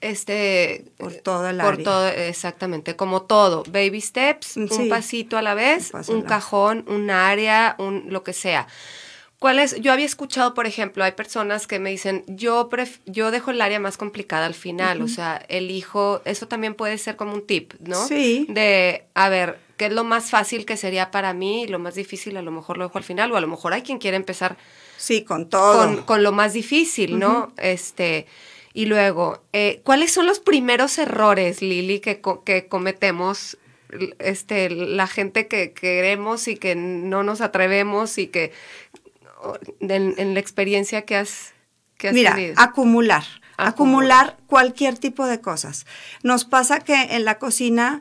este 0.00 0.84
por 0.96 1.12
todo 1.14 1.48
el 1.48 1.58
por 1.58 1.82
todo 1.82 2.08
exactamente 2.08 2.96
como 2.96 3.22
todo 3.22 3.64
baby 3.70 4.00
steps 4.00 4.56
un 4.56 4.88
pasito 4.88 5.36
a 5.36 5.42
la 5.42 5.54
vez 5.54 5.92
un, 6.08 6.22
cajón 6.22 6.84
un 6.88 7.10
área 7.10 7.76
un 7.78 8.04
lo 8.08 8.22
que 8.22 8.32
sea 8.32 8.66
¿Cuál 9.40 9.58
es? 9.58 9.80
Yo 9.80 9.90
había 9.90 10.04
escuchado, 10.04 10.52
por 10.52 10.66
ejemplo, 10.66 11.02
hay 11.02 11.12
personas 11.12 11.66
que 11.66 11.78
me 11.78 11.88
dicen, 11.88 12.24
yo, 12.26 12.68
yo 13.06 13.30
dejo 13.30 13.50
el 13.52 13.62
área 13.62 13.80
más 13.80 13.96
complicada 13.96 14.44
al 14.44 14.52
final, 14.52 15.00
o 15.00 15.08
sea, 15.08 15.42
elijo, 15.48 16.20
eso 16.26 16.46
también 16.46 16.74
puede 16.74 16.98
ser 16.98 17.16
como 17.16 17.32
un 17.32 17.46
tip, 17.46 17.72
¿no? 17.80 18.06
Sí. 18.06 18.44
De, 18.50 19.06
a 19.14 19.30
ver, 19.30 19.58
¿qué 19.78 19.86
es 19.86 19.92
lo 19.94 20.04
más 20.04 20.28
fácil 20.28 20.66
que 20.66 20.76
sería 20.76 21.10
para 21.10 21.32
mí 21.32 21.62
y 21.62 21.68
lo 21.68 21.78
más 21.78 21.94
difícil 21.94 22.36
a 22.36 22.42
lo 22.42 22.50
mejor 22.50 22.76
lo 22.76 22.84
dejo 22.84 22.98
al 22.98 23.04
final, 23.04 23.32
o 23.32 23.36
a 23.38 23.40
lo 23.40 23.48
mejor 23.48 23.72
hay 23.72 23.80
quien 23.80 23.96
quiere 23.96 24.18
empezar. 24.18 24.58
Sí, 24.98 25.24
con 25.24 25.48
todo. 25.48 26.04
Con, 26.04 26.22
lo 26.22 26.32
más 26.32 26.52
difícil, 26.52 27.18
¿no? 27.18 27.50
Este, 27.56 28.26
y 28.72 28.86
luego, 28.86 29.42
eh, 29.52 29.80
¿cuáles 29.84 30.12
son 30.12 30.26
los 30.26 30.38
primeros 30.38 30.98
errores, 30.98 31.60
Lili, 31.60 32.00
que, 32.00 32.20
que 32.44 32.68
cometemos 32.68 33.58
este, 34.18 34.70
la 34.70 35.06
gente 35.06 35.48
que 35.48 35.72
queremos 35.72 36.48
y 36.48 36.56
que 36.56 36.74
no 36.74 37.22
nos 37.22 37.40
atrevemos 37.40 38.18
y 38.18 38.28
que 38.28 38.52
en, 39.80 40.34
la 40.34 40.40
experiencia 40.40 41.02
que 41.02 41.16
has, 41.16 41.52
que 41.96 42.12
Mira, 42.12 42.36
acumular, 42.56 43.24
acumular, 43.56 44.36
cualquier 44.46 44.98
tipo 44.98 45.26
de 45.26 45.40
cosas. 45.40 45.86
Nos 46.22 46.44
pasa 46.44 46.80
que 46.80 46.94
en 46.94 47.24
la 47.24 47.38
cocina 47.38 48.00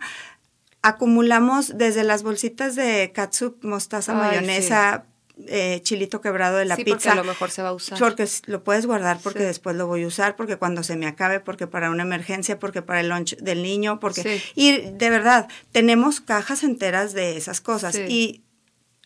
acumulamos 0.82 1.78
desde 1.78 2.04
las 2.04 2.24
bolsitas 2.24 2.76
de 2.76 3.12
catsup, 3.14 3.64
mostaza, 3.64 4.14
mayonesa, 4.14 5.06
eh, 5.48 5.80
chilito 5.84 6.22
quebrado 6.22 6.58
de 6.58 6.66
la 6.66 6.76
sí, 6.76 6.84
pizza. 6.84 6.96
Porque 6.98 7.10
a 7.10 7.16
lo 7.16 7.24
mejor 7.24 7.52
se 7.52 7.62
va 7.62 7.70
a 7.70 7.74
usar. 7.74 7.98
Porque 7.98 8.28
lo 8.46 8.64
puedes 8.64 8.86
guardar 8.86 9.20
porque 9.24 9.44
después 9.44 9.76
lo 9.76 9.88
voy 9.88 10.04
a 10.04 10.08
usar, 10.08 10.36
porque 10.36 10.58
cuando 10.58 10.84
se 10.84 10.96
me 10.96 11.08
acabe, 11.08 11.40
porque 11.40 11.68
para 11.68 11.90
una 11.90 12.04
emergencia, 12.04 12.60
porque 12.60 12.82
para 12.82 13.00
el 13.02 13.10
lunch 13.10 13.38
del 13.38 13.62
niño, 13.62 14.00
porque... 14.00 14.42
Y 14.56 14.78
de 14.78 15.10
verdad, 15.10 15.48
tenemos 15.72 16.22
cajas 16.22 16.64
enteras 16.64 17.14
de 17.14 17.38
esas 17.38 17.62
cosas 17.62 17.96
y 17.96 18.44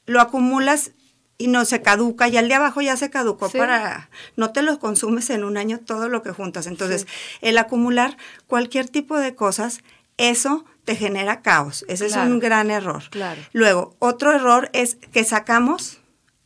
lo 0.06 0.22
acumulas 0.22 0.92
y 1.38 1.48
no 1.48 1.66
se 1.66 1.82
caduca 1.82 2.28
y 2.28 2.38
al 2.38 2.48
de 2.48 2.54
abajo 2.54 2.82
ya 2.82 2.96
se 2.96 3.10
caducó 3.10 3.50
para 3.50 4.10
no 4.36 4.52
te 4.52 4.62
lo 4.62 4.80
consumes 4.80 5.30
en 5.30 5.44
un 5.44 5.58
año 5.58 5.80
todo 5.80 6.08
lo 6.08 6.22
que 6.22 6.32
juntas. 6.32 6.68
Entonces, 6.68 7.08
el 7.42 7.58
acumular 7.58 8.18
cualquier 8.48 8.88
tipo 8.88 9.18
de 9.18 9.36
cosas, 9.36 9.82
eso 10.18 10.66
te 10.86 10.96
genera 10.96 11.42
caos. 11.42 11.86
Ese 11.88 12.06
es 12.06 12.16
un 12.16 12.40
gran 12.40 12.70
error. 12.72 13.04
Claro. 13.10 13.42
Luego, 13.52 13.96
otro 14.00 14.34
error 14.34 14.70
es 14.74 14.96
que 15.12 15.24
sacamos 15.24 16.00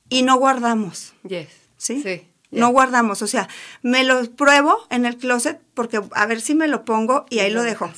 y 0.09 0.23
no 0.23 0.37
guardamos. 0.37 1.13
Yes. 1.23 1.49
¿Sí? 1.77 2.01
Sí. 2.01 2.27
No 2.49 2.69
guardamos, 2.69 3.21
o 3.21 3.27
sea, 3.27 3.49
me 3.81 4.05
lo 4.05 4.23
pruebo 4.31 4.77
en 4.89 5.05
el 5.05 5.17
closet 5.17 5.59
porque 5.73 6.01
a 6.11 6.25
ver 6.25 6.39
si 6.39 6.55
me 6.55 6.69
lo 6.69 6.85
pongo 6.85 7.25
y, 7.29 7.39
ahí 7.39 7.51
lo, 7.51 7.61
dejo. 7.61 7.91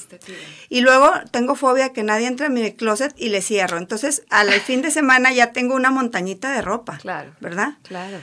Y 0.70 0.82
luego 0.82 1.12
tengo 1.30 1.56
fobia 1.56 1.94
que 1.94 2.02
nadie 2.02 2.26
entre 2.26 2.48
en 2.48 2.54
mi 2.54 2.72
closet 2.74 3.14
y 3.16 3.30
le 3.30 3.44
cierro. 3.44 3.78
Entonces, 3.78 4.24
al 4.32 4.50
fin 4.62 4.82
de 4.82 4.90
semana 4.90 5.32
ya 5.34 5.52
tengo 5.52 5.76
una 5.76 5.92
montañita 5.92 6.52
de 6.52 6.64
ropa. 6.64 6.98
Claro. 6.98 7.32
¿Verdad? 7.40 7.76
Claro. 7.84 8.18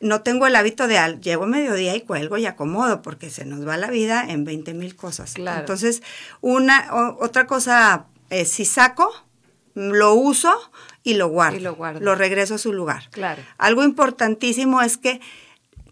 No 0.00 0.22
tengo 0.22 0.46
el 0.46 0.56
hábito 0.56 0.88
de 0.88 0.96
al, 0.96 1.20
llego 1.20 1.46
mediodía 1.46 1.94
y 1.94 2.00
cuelgo 2.00 2.38
y 2.38 2.46
acomodo 2.46 3.02
porque 3.02 3.28
se 3.28 3.44
nos 3.44 3.66
va 3.66 3.76
la 3.76 3.90
vida 3.90 4.24
en 4.26 4.44
20 4.44 4.72
mil 4.72 4.96
cosas. 4.96 5.34
Claro. 5.34 5.60
Entonces, 5.60 6.02
una, 6.40 6.88
otra 7.20 7.46
cosa, 7.46 8.06
es 8.30 8.50
si 8.50 8.64
saco, 8.64 9.12
lo 9.76 10.14
uso 10.14 10.52
y 11.04 11.14
lo 11.14 11.28
guardo. 11.28 11.58
Y 11.58 11.60
lo 11.60 11.74
guardo. 11.74 12.00
Lo 12.00 12.14
regreso 12.14 12.56
a 12.56 12.58
su 12.58 12.72
lugar. 12.72 13.08
Claro. 13.10 13.42
Algo 13.58 13.84
importantísimo 13.84 14.82
es 14.82 14.96
que 14.96 15.20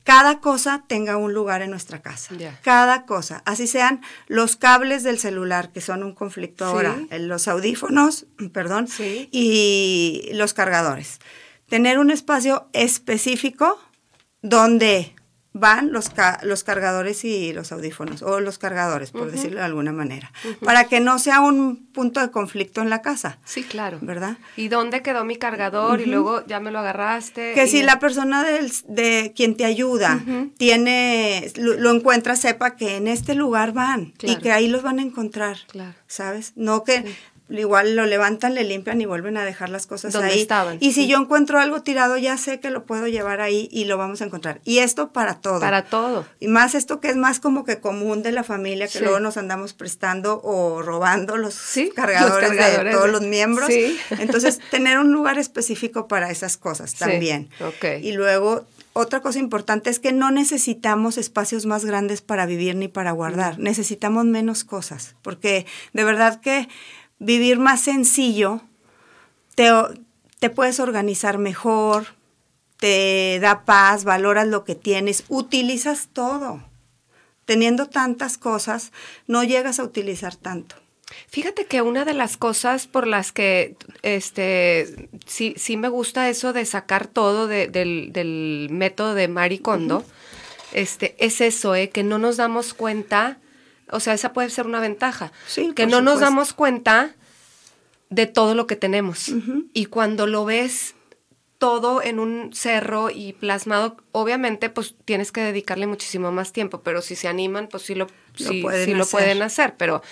cada 0.05 0.41
cosa 0.41 0.85
tenga 0.89 1.17
un 1.17 1.33
lugar 1.33 1.63
en 1.63 1.71
nuestra 1.71 2.03
casa. 2.03 2.35
Cada 2.63 3.05
cosa. 3.05 3.43
Así 3.45 3.67
sean 3.67 4.01
los 4.27 4.57
cables 4.57 5.03
del 5.03 5.19
celular, 5.19 5.71
que 5.71 5.81
son 5.81 6.03
un 6.03 6.15
conflicto 6.15 6.65
ahora, 6.65 6.97
los 7.11 7.47
audífonos, 7.47 8.27
perdón, 8.53 8.89
y 8.99 10.31
los 10.33 10.55
cargadores. 10.55 11.21
Tener 11.69 11.99
un 11.99 12.11
espacio 12.11 12.69
específico 12.73 13.79
donde 14.43 15.14
van 15.55 15.93
los, 15.93 16.11
los 16.43 16.65
cargadores 16.65 17.25
y 17.25 17.53
los 17.53 17.71
audífonos, 17.71 18.23
o 18.23 18.41
los 18.41 18.59
cargadores, 18.59 19.13
por 19.13 19.31
decirlo 19.31 19.61
de 19.61 19.65
alguna 19.65 19.93
manera, 19.93 20.33
para 20.61 20.85
que 20.85 20.99
no 20.99 21.21
sea 21.21 21.41
un 21.41 21.87
punto 21.93 22.21
de 22.21 22.33
conflicto 22.33 22.83
en 22.83 22.91
la 22.91 23.03
casa. 23.03 23.39
Sí, 23.45 23.63
claro. 23.63 23.99
¿Verdad? 24.03 24.37
¿Y 24.57 24.67
dónde 24.67 25.01
quedó 25.03 25.25
mi 25.25 25.37
cargador? 25.37 26.01
Y 26.01 26.07
luego 26.07 26.45
ya 26.47 26.59
me 26.59 26.73
lo 26.73 26.81
agarraste. 26.81 27.53
Que 27.55 27.69
si 27.69 27.85
la 27.85 28.01
persona 28.01 28.43
del, 28.43 28.73
de 28.89 29.33
quien 29.35 29.57
te 29.57 29.65
ayuda 29.65 30.21
tiene, 30.59 31.53
lo, 31.57 31.95
encuentra, 31.95 32.35
sepa 32.35 32.75
que 32.75 32.97
en 32.97 33.07
este 33.07 33.37
lugar 33.37 33.73
van 33.73 34.13
y 34.23 34.37
que 34.37 34.51
ahí 34.51 34.67
los 34.67 34.83
van 34.83 34.99
a 34.99 35.03
encontrar. 35.03 35.59
Claro. 35.69 35.95
¿Sabes? 36.09 36.53
No 36.57 36.83
que 36.83 37.05
igual 37.51 37.95
lo 37.95 38.07
levantan, 38.07 38.55
le 38.55 38.65
limpian 38.65 39.01
y 39.01 39.07
vuelven 39.07 39.37
a 39.37 39.45
dejar 39.45 39.69
las 39.69 39.87
cosas 39.87 40.15
ahí. 40.15 40.41
Estaban, 40.41 40.79
y 40.81 40.93
si 40.93 41.07
yo 41.07 41.19
encuentro 41.19 41.61
algo 41.61 41.83
tirado, 41.83 42.17
ya 42.17 42.39
sé 42.39 42.61
que 42.61 42.71
lo 42.71 42.85
puedo 42.85 43.07
llevar 43.07 43.41
ahí 43.41 43.69
y 43.71 43.85
lo 43.85 43.99
vamos 43.99 44.23
a 44.23 44.25
encontrar. 44.25 44.61
Y 44.65 44.79
esto 44.79 45.13
para 45.13 45.37
todo. 45.37 45.61
Para 45.61 45.85
todo. 45.85 46.27
Y 46.41 46.49
más 46.49 46.75
esto 46.75 47.01
que 47.01 47.09
es 47.09 47.17
más 47.17 47.41
como 47.41 47.65
que 47.65 47.81
común 47.81 48.23
de 48.23 48.33
la 48.33 48.45
familia, 48.45 48.89
que 48.89 49.01
luego 49.01 49.21
nos 49.21 49.37
andamos 49.37 49.75
prestando 49.75 50.41
o 50.43 50.83
robando 50.83 51.37
los, 51.37 51.59
cargadores, 51.95 52.51
de 52.51 52.91
todos 52.93 53.11
los 53.11 53.23
miembros. 53.23 53.69
Entonces, 54.11 54.61
tener 54.71 54.99
un 54.99 55.13
lugar 55.13 55.39
específico 55.39 56.09
para 56.09 56.31
esas 56.31 56.57
cosas 56.57 56.95
también. 56.95 57.51
Okay. 57.61 58.07
Y 58.07 58.13
luego 58.13 58.65
otra 58.97 59.21
cosa 59.21 59.41
importante 59.41 59.91
es 59.91 59.99
que 59.99 60.13
no 60.13 60.31
necesitamos 60.31 61.19
espacios 61.19 61.67
más 61.67 61.85
grandes 61.85 62.23
para 62.23 62.47
vivir 62.47 62.77
ni 62.77 62.87
para 62.87 63.11
guardar. 63.11 63.59
Necesitamos 63.59 64.25
menos 64.25 64.63
cosas, 64.63 65.17
porque 65.21 65.67
de 65.93 66.05
verdad 66.05 66.41
que 66.41 66.69
vivir 67.19 67.59
más 67.59 67.81
sencillo, 67.81 68.61
te, 69.55 69.71
te 70.39 70.51
puedes 70.51 70.81
organizar 70.81 71.39
mejor, 71.39 72.07
te 72.79 73.39
da 73.41 73.65
paz, 73.65 74.05
valoras 74.05 74.47
lo 74.47 74.65
que 74.65 74.75
tienes, 74.75 75.25
utilizas 75.29 76.09
todo. 76.13 76.63
Teniendo 77.45 77.87
tantas 77.87 78.39
cosas, 78.39 78.93
no 79.27 79.45
llegas 79.45 79.79
a 79.79 79.85
utilizar 79.85 80.35
tanto. 80.37 80.77
Fíjate 81.29 81.67
que 81.67 81.83
una 81.83 82.05
de 82.05 82.15
las 82.15 82.37
cosas 82.37 82.87
por 82.87 83.07
las 83.07 83.33
que 83.33 83.77
este 84.03 85.09
sí, 85.27 85.55
sí 85.57 85.77
me 85.77 85.89
gusta 85.89 86.29
eso 86.29 86.53
de 86.53 86.65
sacar 86.65 87.07
todo 87.07 87.47
del, 87.47 88.69
método 88.71 89.15
de 89.15 89.29
Maricondo, 89.29 90.05
este, 90.73 91.15
es 91.19 91.41
eso, 91.41 91.75
eh, 91.75 91.91
que 91.91 92.03
no 92.03 92.19
nos 92.19 92.37
damos 92.37 92.75
cuenta 92.75 93.39
o 93.91 94.01
sea, 94.01 94.15
esa 94.15 94.33
puede 94.33 94.51
ser 94.51 94.67
una 94.67 94.81
ventaja. 94.81 95.33
que 95.75 95.87
no 95.87 96.01
nos 96.01 96.21
damos 96.21 96.53
cuenta 96.53 97.15
de 98.11 98.27
todo 98.27 98.55
lo 98.55 98.67
que 98.67 98.77
tenemos. 98.77 99.33
Y 99.73 99.87
cuando 99.87 100.27
lo 100.27 100.45
ves 100.45 100.95
todo 101.59 102.03
en 102.03 102.19
un 102.19 102.51
cerro 102.53 103.11
y 103.11 103.33
plasmado, 103.33 103.97
obviamente, 104.13 104.69
pues 104.71 104.95
tienes 105.05 105.33
que 105.33 105.41
dedicarle 105.41 105.87
muchísimo 105.87 106.31
más 106.31 106.53
tiempo, 106.53 106.83
pero 106.83 107.01
si 107.01 107.17
se 107.17 107.29
animan, 107.29 107.69
pues 107.69 107.85
sí 107.85 107.95
lo, 107.95 108.07
pueden, 108.63 108.99
lo 108.99 109.07
pueden 109.07 109.43
hacer. 109.43 109.75
Pero 109.77 110.03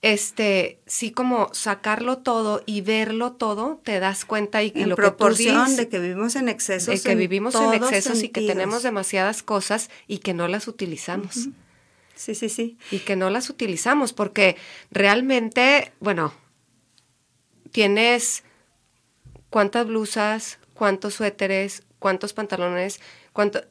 este, 0.00 0.80
sí 0.86 1.10
como 1.10 1.50
sacarlo 1.52 2.18
todo 2.18 2.62
y 2.64 2.82
verlo 2.82 3.32
todo, 3.32 3.80
te 3.84 3.98
das 3.98 4.24
cuenta 4.24 4.62
y, 4.62 4.72
en 4.74 4.88
lo 4.88 4.96
proporción 4.96 5.66
que 5.66 5.76
de 5.76 5.88
que 5.88 5.98
vivimos 5.98 6.36
en 6.36 6.48
excesos. 6.48 6.94
De 6.94 7.00
que 7.00 7.16
vivimos 7.16 7.54
en 7.54 7.74
excesos 7.74 8.22
y 8.22 8.28
que 8.28 8.46
tenemos 8.46 8.82
demasiadas 8.82 9.42
cosas 9.42 9.90
y 10.06 10.18
que 10.18 10.34
no 10.34 10.46
las 10.48 10.68
utilizamos. 10.68 11.48
Sí, 12.18 12.34
sí, 12.34 12.48
sí. 12.48 12.78
Y 12.90 12.98
que 12.98 13.14
no 13.14 13.30
las 13.30 13.48
utilizamos 13.48 14.12
porque 14.12 14.56
realmente, 14.90 15.92
bueno, 16.00 16.34
tienes 17.70 18.42
cuántas 19.50 19.86
blusas, 19.86 20.58
cuántos 20.74 21.14
suéteres, 21.14 21.84
cuántos 22.00 22.32
pantalones, 22.32 23.00
cuánto... 23.32 23.62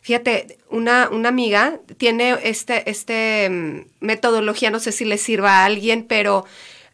Fíjate, 0.00 0.58
una, 0.70 1.10
una 1.10 1.28
amiga 1.28 1.78
tiene 1.98 2.38
este, 2.42 2.88
este 2.90 3.50
mm, 3.50 3.80
metodología, 4.00 4.70
no 4.70 4.80
sé 4.80 4.90
si 4.90 5.04
le 5.04 5.18
sirva 5.18 5.58
a 5.58 5.64
alguien, 5.66 6.06
pero 6.06 6.46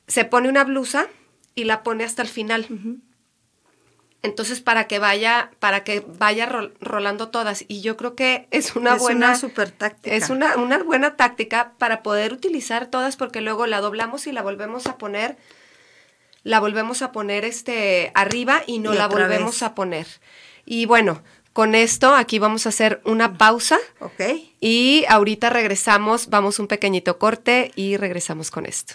se 0.08 0.24
pone 0.24 0.48
una 0.48 0.64
blusa 0.64 1.06
y 1.54 1.64
la 1.64 1.84
pone 1.84 2.02
hasta 2.02 2.22
el 2.22 2.28
final. 2.28 2.66
Entonces, 4.22 4.60
para 4.60 4.86
que 4.86 4.98
vaya, 4.98 5.50
para 5.60 5.82
que 5.82 6.04
vaya 6.18 6.46
rolando 6.80 7.28
todas. 7.30 7.64
Y 7.68 7.80
yo 7.80 7.96
creo 7.96 8.14
que 8.14 8.46
es 8.50 8.76
una 8.76 8.96
buena. 8.96 9.32
Es 9.32 9.42
una 9.42 9.48
super 9.48 9.70
táctica. 9.70 10.14
Es 10.14 10.28
una, 10.28 10.56
una 10.56 10.82
buena 10.82 11.16
táctica 11.16 11.72
para 11.78 12.02
poder 12.02 12.32
utilizar 12.34 12.86
todas, 12.86 13.16
porque 13.16 13.40
luego 13.40 13.66
la 13.66 13.80
doblamos 13.80 14.26
y 14.26 14.32
la 14.32 14.42
volvemos 14.42 14.86
a 14.86 14.98
poner. 14.98 15.38
La 16.42 16.60
volvemos 16.60 17.00
a 17.02 17.12
poner 17.12 17.44
este 17.44 18.12
arriba 18.14 18.62
y 18.66 18.78
no 18.78 18.92
la 18.92 19.08
volvemos 19.08 19.62
a 19.62 19.74
poner. 19.74 20.06
Y 20.66 20.84
bueno, 20.84 21.22
con 21.52 21.74
esto 21.74 22.14
aquí 22.14 22.38
vamos 22.38 22.66
a 22.66 22.70
hacer 22.70 23.00
una 23.04 23.38
pausa. 23.38 23.78
Ok. 24.00 24.22
Y 24.60 25.04
ahorita 25.08 25.50
regresamos, 25.50 26.28
vamos 26.28 26.58
un 26.58 26.66
pequeñito 26.66 27.18
corte 27.18 27.72
y 27.74 27.96
regresamos 27.96 28.50
con 28.50 28.66
esto. 28.66 28.94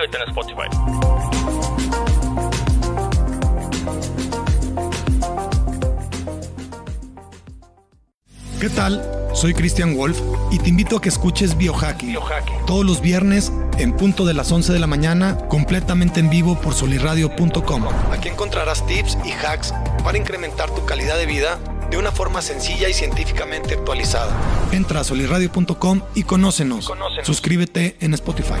en 0.00 0.28
Spotify. 0.28 0.68
¿Qué 8.60 8.70
tal? 8.70 9.02
Soy 9.34 9.54
Christian 9.54 9.96
Wolf 9.96 10.18
y 10.50 10.58
te 10.58 10.68
invito 10.68 10.96
a 10.96 11.00
que 11.00 11.08
escuches 11.08 11.56
Biohacking, 11.56 12.16
todos 12.66 12.86
los 12.86 13.00
viernes 13.00 13.52
en 13.78 13.94
punto 13.94 14.24
de 14.24 14.34
las 14.34 14.52
11 14.52 14.72
de 14.72 14.78
la 14.78 14.86
mañana, 14.86 15.36
completamente 15.48 16.20
en 16.20 16.30
vivo 16.30 16.58
por 16.60 16.74
soliradio.com. 16.74 17.84
Aquí 18.12 18.28
encontrarás 18.28 18.86
tips 18.86 19.18
y 19.24 19.32
hacks 19.32 19.74
para 20.04 20.16
incrementar 20.16 20.70
tu 20.70 20.84
calidad 20.86 21.18
de 21.18 21.26
vida 21.26 21.58
de 21.90 21.98
una 21.98 22.12
forma 22.12 22.40
sencilla 22.40 22.88
y 22.88 22.94
científicamente 22.94 23.74
actualizada. 23.74 24.32
Entra 24.70 25.00
a 25.00 25.04
soliradio.com 25.04 26.00
y 26.14 26.22
conócenos. 26.22 26.90
Suscríbete 27.24 27.96
en 28.00 28.14
Spotify. 28.14 28.60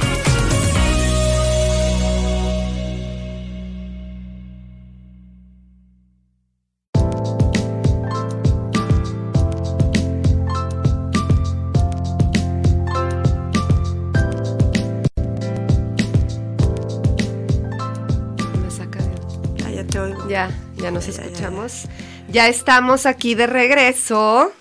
Ya, 20.29 20.49
ya 20.77 20.91
nos 20.91 21.07
escuchamos. 21.07 21.85
Ya, 22.29 22.47
estamos 22.47 23.05
aquí 23.05 23.35
de 23.35 23.47
regreso 23.47 24.53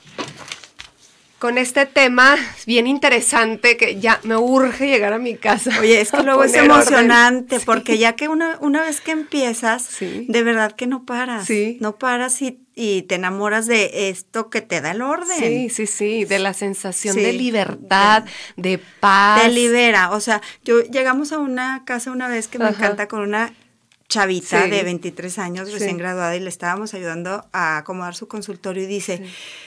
con 1.41 1.57
este 1.57 1.87
tema 1.87 2.37
bien 2.67 2.87
interesante 2.87 3.79
que 3.79 3.99
ya 3.99 4.21
me 4.25 4.37
urge 4.37 4.87
llegar 4.87 5.15
a 5.15 5.19
mi 5.19 5.37
casa. 5.37 5.71
Oye, 5.81 6.01
es 6.01 6.11
que 6.13 6.23
luego 6.23 6.45
es 6.45 6.55
emocionante 6.55 7.61
porque 7.61 7.97
ya 7.97 8.15
que 8.15 8.29
una, 8.29 8.59
una 8.61 8.83
vez 8.83 9.01
que 9.01 9.13
empiezas, 9.13 9.89
de 10.01 10.43
verdad 10.43 10.73
que 10.73 10.87
no 10.87 11.05
paras. 11.05 11.49
No 11.81 11.97
paras 11.97 12.43
y, 12.43 12.61
y, 12.75 13.03
te 13.03 13.15
enamoras 13.15 13.67
de 13.67 14.11
esto 14.11 14.51
que 14.51 14.61
te 14.61 14.83
da 14.83 14.91
el 14.91 15.01
orden. 15.01 15.39
Sí, 15.39 15.71
sí, 15.71 15.87
sí, 15.87 16.25
de 16.27 16.39
la 16.39 16.53
sensación 16.53 17.17
de 17.17 17.33
libertad, 17.33 18.25
de, 18.57 18.79
paz. 19.01 19.43
Te 19.43 19.49
libera. 19.49 20.11
O 20.11 20.21
sea, 20.21 20.43
yo 20.63 20.83
llegamos 20.83 21.33
a 21.33 21.39
una 21.39 21.85
casa 21.87 22.11
una 22.11 22.29
vez 22.29 22.49
que 22.49 22.59
me 22.59 22.69
encanta 22.69 23.09
con 23.09 23.21
una 23.21 23.55
chavita 24.11 24.67
de 24.67 24.83
23 24.83 25.39
años, 25.39 25.73
recién 25.73 25.97
graduada, 25.97 26.37
y 26.37 26.41
le 26.41 26.51
estábamos 26.51 26.93
ayudando 26.93 27.47
a 27.53 27.79
acomodar 27.79 28.15
su 28.15 28.29
consultorio 28.29 28.83
y 28.83 28.87
dice, 28.87 29.25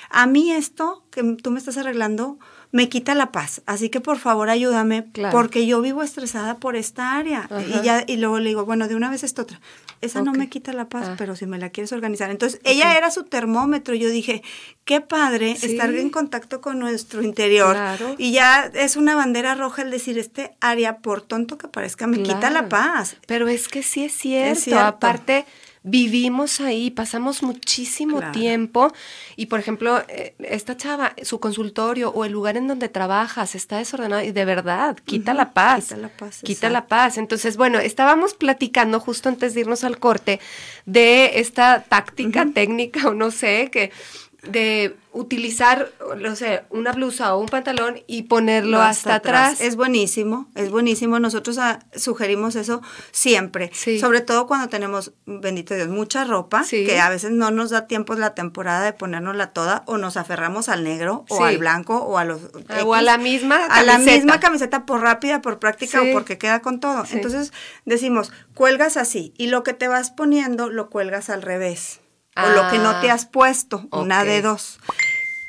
a 0.09 0.27
mí 0.27 0.51
esto 0.51 1.03
que 1.09 1.23
tú 1.41 1.49
me 1.49 1.57
estás 1.57 1.77
arreglando 1.77 2.37
me 2.73 2.89
quita 2.89 3.13
la 3.13 3.31
paz, 3.31 3.61
así 3.67 3.89
que 3.89 4.01
por 4.01 4.17
favor 4.17 4.49
ayúdame, 4.49 5.05
porque 5.31 5.67
yo 5.67 5.79
vivo 5.79 6.01
estresada 6.01 6.57
por 6.57 6.75
esta 6.75 7.15
área. 7.15 7.47
Y, 7.67 7.85
ya, 7.85 8.03
y 8.07 8.17
luego 8.17 8.39
le 8.39 8.49
digo, 8.49 8.65
bueno, 8.65 8.87
de 8.87 8.95
una 8.95 9.11
vez 9.11 9.23
esta 9.23 9.43
otra. 9.43 9.61
Esa 10.01 10.23
no 10.23 10.33
me 10.33 10.49
quita 10.49 10.73
la 10.73 10.89
paz, 10.89 11.09
ah. 11.09 11.15
pero 11.15 11.35
si 11.35 11.45
me 11.45 11.59
la 11.59 11.69
quieres 11.69 11.93
organizar. 11.93 12.31
Entonces, 12.31 12.59
ella 12.63 12.97
era 12.97 13.11
su 13.11 13.25
termómetro. 13.25 13.93
Yo 13.93 14.09
dije, 14.09 14.41
qué 14.85 15.01
padre 15.01 15.51
estar 15.51 15.93
en 15.93 16.09
contacto 16.09 16.61
con 16.61 16.79
nuestro 16.79 17.21
interior. 17.21 17.77
Y 18.17 18.31
ya 18.31 18.71
es 18.73 18.97
una 18.97 19.15
bandera 19.15 19.53
roja 19.53 19.83
el 19.83 19.91
decir, 19.91 20.17
este 20.17 20.57
área, 20.59 20.97
por 20.97 21.21
tonto 21.21 21.59
que 21.59 21.67
parezca, 21.67 22.07
me 22.07 22.23
quita 22.23 22.49
la 22.49 22.69
paz. 22.69 23.17
Pero 23.27 23.47
es 23.47 23.67
que 23.67 23.83
sí 23.83 24.03
es 24.03 24.13
cierto. 24.13 24.51
Es 24.51 24.63
cierto. 24.63 24.83
Aparte 24.83 25.45
vivimos 25.83 26.61
ahí, 26.61 26.89
pasamos 26.91 27.43
muchísimo 27.43 28.21
tiempo 28.31 28.91
y 29.35 29.47
por 29.47 29.59
ejemplo, 29.59 30.01
eh, 30.07 30.33
esta 30.39 30.77
chava, 30.77 31.13
su 31.21 31.39
consultorio 31.39 32.09
o 32.09 32.25
el 32.25 32.31
lugar 32.31 32.55
en 32.57 32.67
donde 32.67 32.87
trabajas 32.87 33.53
está 33.53 33.77
desordenado 33.77 34.23
y 34.23 34.31
de 34.31 34.45
verdad, 34.45 34.97
quita 35.05 35.33
la 35.33 35.53
paz. 35.53 35.89
Quita 35.89 35.97
la 35.97 36.09
paz. 36.09 36.41
Quita 36.41 36.69
la 36.69 36.87
paz. 36.87 37.17
Entonces, 37.17 37.57
bueno, 37.57 37.79
estábamos 37.79 38.33
platicando 38.33 38.99
justo 38.99 39.27
antes 39.29 39.53
de 39.53 39.61
irnos 39.61 39.83
al 39.83 39.99
corte 39.99 40.39
de 40.85 41.39
esta 41.39 41.83
táctica, 41.83 42.47
técnica 42.53 43.09
o 43.09 43.13
no 43.13 43.29
sé, 43.29 43.69
que 43.71 43.91
de 44.43 44.95
utilizar, 45.13 45.89
no 46.17 46.35
sé, 46.35 46.63
una 46.69 46.91
blusa 46.91 47.35
o 47.35 47.39
un 47.39 47.47
pantalón 47.47 48.01
y 48.07 48.23
ponerlo 48.23 48.81
hasta, 48.81 49.15
atrás. 49.15 49.61
Es 49.61 49.75
buenísimo, 49.75 50.47
es 50.55 50.69
buenísimo. 50.69 51.19
Nosotros 51.19 51.57
ah, 51.59 51.79
sugerimos 51.95 52.55
eso 52.55 52.81
siempre, 53.11 53.71
sobre 53.99 54.21
todo 54.21 54.47
cuando 54.47 54.69
tenemos, 54.69 55.13
bendito 55.25 55.75
Dios, 55.75 55.87
mucha 55.87 56.25
ropa, 56.25 56.65
que 56.67 56.99
a 56.99 57.09
veces 57.09 57.31
no 57.31 57.51
nos 57.51 57.69
da 57.69 57.87
tiempo 57.87 58.15
la 58.15 58.33
temporada 58.33 58.83
de 58.83 58.93
ponérnosla 58.93 59.53
toda 59.53 59.83
o 59.85 59.97
nos 59.97 60.17
aferramos 60.17 60.67
al 60.67 60.83
negro 60.83 61.25
o 61.29 61.43
al 61.43 61.57
blanco 61.57 61.97
o 61.97 62.17
a 62.17 62.25
los... 62.25 62.41
o 62.83 62.93
a 62.93 63.01
la 63.01 63.17
misma 63.17 63.67
camiseta. 63.67 63.79
A 63.79 63.83
la 63.83 63.97
misma 63.99 64.39
camiseta 64.39 64.85
por 64.85 65.01
rápida, 65.01 65.41
por 65.41 65.59
práctica 65.59 66.01
o 66.01 66.11
porque 66.11 66.37
queda 66.37 66.61
con 66.61 66.79
todo. 66.79 67.03
Entonces 67.11 67.53
decimos, 67.85 68.31
cuelgas 68.55 68.97
así 68.97 69.33
y 69.37 69.47
lo 69.47 69.63
que 69.63 69.73
te 69.73 69.87
vas 69.87 70.11
poniendo 70.11 70.69
lo 70.69 70.89
cuelgas 70.89 71.29
al 71.29 71.43
revés 71.43 72.02
o 72.35 72.49
lo 72.49 72.69
que 72.69 72.79
no 72.79 72.99
te 72.99 73.09
ah, 73.09 73.15
has 73.15 73.25
puesto, 73.25 73.87
una 73.91 74.23
de 74.23 74.41
dos. 74.41 74.79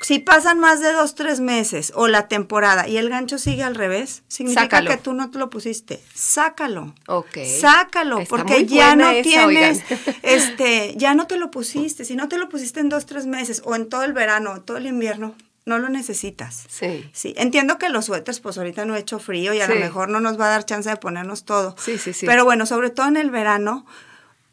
Si 0.05 0.18
pasan 0.18 0.61
más 0.61 0.81
de 0.81 0.92
dos, 0.92 1.14
tres 1.14 1.40
meses 1.40 1.90
o 1.94 2.09
la 2.09 2.29
temporada 2.29 2.87
y 2.87 2.99
el 2.99 3.09
gancho 3.09 3.38
sigue 3.38 3.62
al 3.62 3.75
revés, 3.75 4.23
significa 4.29 4.85
que 4.85 4.99
tú 4.99 5.14
no 5.14 5.31
te 5.31 5.38
lo 5.38 5.49
pusiste. 5.49 5.99
Sácalo. 6.14 6.94
Ok. 7.07 7.38
Sácalo, 7.59 8.23
porque 8.29 8.66
ya 8.66 8.97
no 8.97 9.11
tienes, 9.23 9.83
este, 10.23 10.92
ya 10.97 11.14
no 11.14 11.27
te 11.27 11.38
lo 11.38 11.51
pusiste. 11.51 12.05
Si 12.05 12.16
no 12.16 12.29
te 12.29 12.37
lo 12.37 12.51
pusiste 12.51 12.81
en 12.81 12.90
dos, 12.90 13.07
tres 13.07 13.25
meses 13.25 13.62
o 13.64 13.75
en 13.75 13.88
todo 13.88 14.03
el 14.03 14.12
verano, 14.12 14.61
todo 14.61 14.77
el 14.77 14.87
invierno, 14.87 15.35
no 15.64 15.79
lo 15.79 15.88
necesitas. 15.88 16.66
Sí. 16.68 17.09
Sí. 17.14 17.33
Entiendo 17.38 17.79
que 17.79 17.88
los 17.88 18.05
suéteres, 18.05 18.40
pues 18.40 18.59
ahorita 18.59 18.85
no 18.85 18.97
he 18.97 18.99
hecho 18.99 19.18
frío 19.18 19.55
y 19.55 19.62
a 19.62 19.68
lo 19.68 19.77
mejor 19.77 20.11
no 20.11 20.20
nos 20.20 20.38
va 20.38 20.49
a 20.49 20.51
dar 20.51 20.66
chance 20.66 20.90
de 20.90 20.97
ponernos 20.97 21.47
todo. 21.47 21.77
Sí, 21.79 21.97
sí, 21.97 22.12
sí. 22.12 22.27
Pero 22.27 22.44
bueno, 22.44 22.66
sobre 22.66 22.90
todo 22.90 23.07
en 23.09 23.16
el 23.16 23.31
verano, 23.31 23.87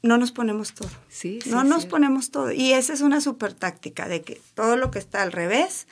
no 0.04 0.18
nos 0.18 0.32
ponemos 0.32 0.74
todo. 0.74 0.90
Sí, 1.10 1.40
sí, 1.44 1.50
no 1.50 1.64
nos 1.64 1.86
ponemos 1.86 2.32
todo. 2.32 2.52
Y 2.52 2.74
esa 2.74 2.94
es 2.94 3.02
una 3.02 3.22
super 3.22 3.54
táctica 3.54 4.08
de 4.08 4.22
que 4.22 4.42
todo 4.56 4.76
lo 4.78 4.90
que 4.92 5.00
está 5.00 5.22
al 5.22 5.32
revés, 5.32 5.88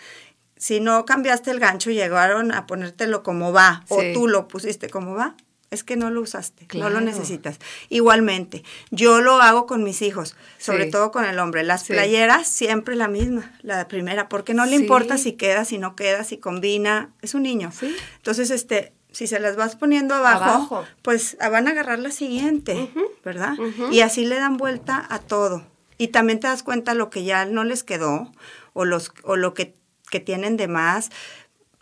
si 0.58 0.80
no 0.80 1.06
cambiaste 1.06 1.52
el 1.52 1.60
gancho 1.60 1.92
llegaron 1.92 2.52
a 2.52 2.66
ponértelo 2.68 3.24
como 3.24 3.54
va, 3.54 3.86
o 3.90 4.02
tú 4.14 4.28
lo 4.28 4.48
pusiste 4.48 4.90
como 4.90 5.14
va, 5.14 5.36
es 5.72 5.84
que 5.84 5.96
no 5.96 6.10
lo 6.10 6.22
usaste, 6.22 6.66
no 6.74 6.90
lo 6.90 7.00
necesitas. 7.00 7.60
Igualmente, 7.90 8.64
yo 8.90 9.22
lo 9.22 9.40
hago 9.40 9.68
con 9.68 9.84
mis 9.84 10.02
hijos, 10.02 10.36
sobre 10.58 10.86
Sí. 10.86 10.92
todo 10.92 11.12
con 11.12 11.26
el 11.26 11.38
hombre. 11.38 11.64
Las 11.64 11.84
Sí. 11.84 11.94
playeras 11.94 12.48
siempre 12.48 12.96
la 12.96 13.08
misma, 13.08 13.54
la 13.62 13.88
primera, 13.88 14.28
porque 14.30 14.56
no 14.56 14.66
le 14.66 14.78
Sí. 14.78 14.82
importa 14.82 15.20
si 15.20 15.34
queda, 15.34 15.66
si 15.66 15.78
no 15.78 15.96
queda, 15.96 16.24
si 16.24 16.38
combina, 16.38 17.12
es 17.22 17.36
un 17.36 17.44
niño. 17.44 17.72
Entonces, 18.18 18.50
este, 18.50 18.94
si 19.12 19.28
se 19.28 19.40
las 19.40 19.56
vas 19.56 19.76
poniendo 19.76 20.16
abajo, 20.16 20.44
Abajo. 20.44 20.86
pues 21.02 21.38
ah, 21.40 21.50
van 21.50 21.68
a 21.68 21.72
agarrar 21.72 22.00
la 22.00 22.12
siguiente, 22.12 22.92
¿verdad? 23.24 23.54
Y 23.92 24.02
así 24.02 24.26
le 24.26 24.36
dan 24.36 24.58
vuelta 24.58 25.06
a 25.10 25.20
todo. 25.20 25.66
Y 25.98 26.10
también 26.10 26.40
te 26.40 26.48
das 26.48 26.64
cuenta 26.64 26.94
lo 26.94 27.10
que 27.10 27.24
ya 27.24 27.46
no 27.46 27.64
les 27.64 27.84
quedó 27.84 28.32
o, 28.74 28.86
los, 28.86 29.12
o 29.24 29.36
lo 29.36 29.54
que, 29.54 29.76
que 30.10 30.20
tienen 30.20 30.58
de 30.58 30.68
más, 30.68 31.10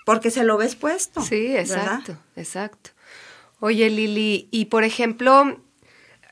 porque 0.05 0.31
se 0.31 0.43
lo 0.43 0.57
ves 0.57 0.75
puesto. 0.75 1.21
Sí, 1.21 1.49
¿verdad? 1.53 1.59
exacto, 1.99 2.17
exacto. 2.35 2.89
Oye, 3.59 3.89
Lili, 3.89 4.47
y 4.51 4.65
por 4.65 4.83
ejemplo, 4.83 5.57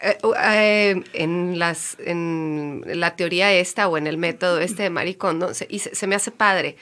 eh, 0.02 0.18
eh, 0.44 1.04
en, 1.14 1.60
las, 1.60 1.98
en 2.00 2.84
la 2.86 3.16
teoría 3.16 3.52
esta 3.52 3.88
o 3.88 3.98
en 3.98 4.08
el 4.08 4.18
método 4.18 4.60
este 4.60 4.84
de 4.84 4.90
Maricondo, 4.90 5.54
se, 5.54 5.68
y 5.70 5.80
se, 5.80 5.94
se 5.94 6.08
me 6.08 6.16
hace 6.16 6.32
padre, 6.32 6.78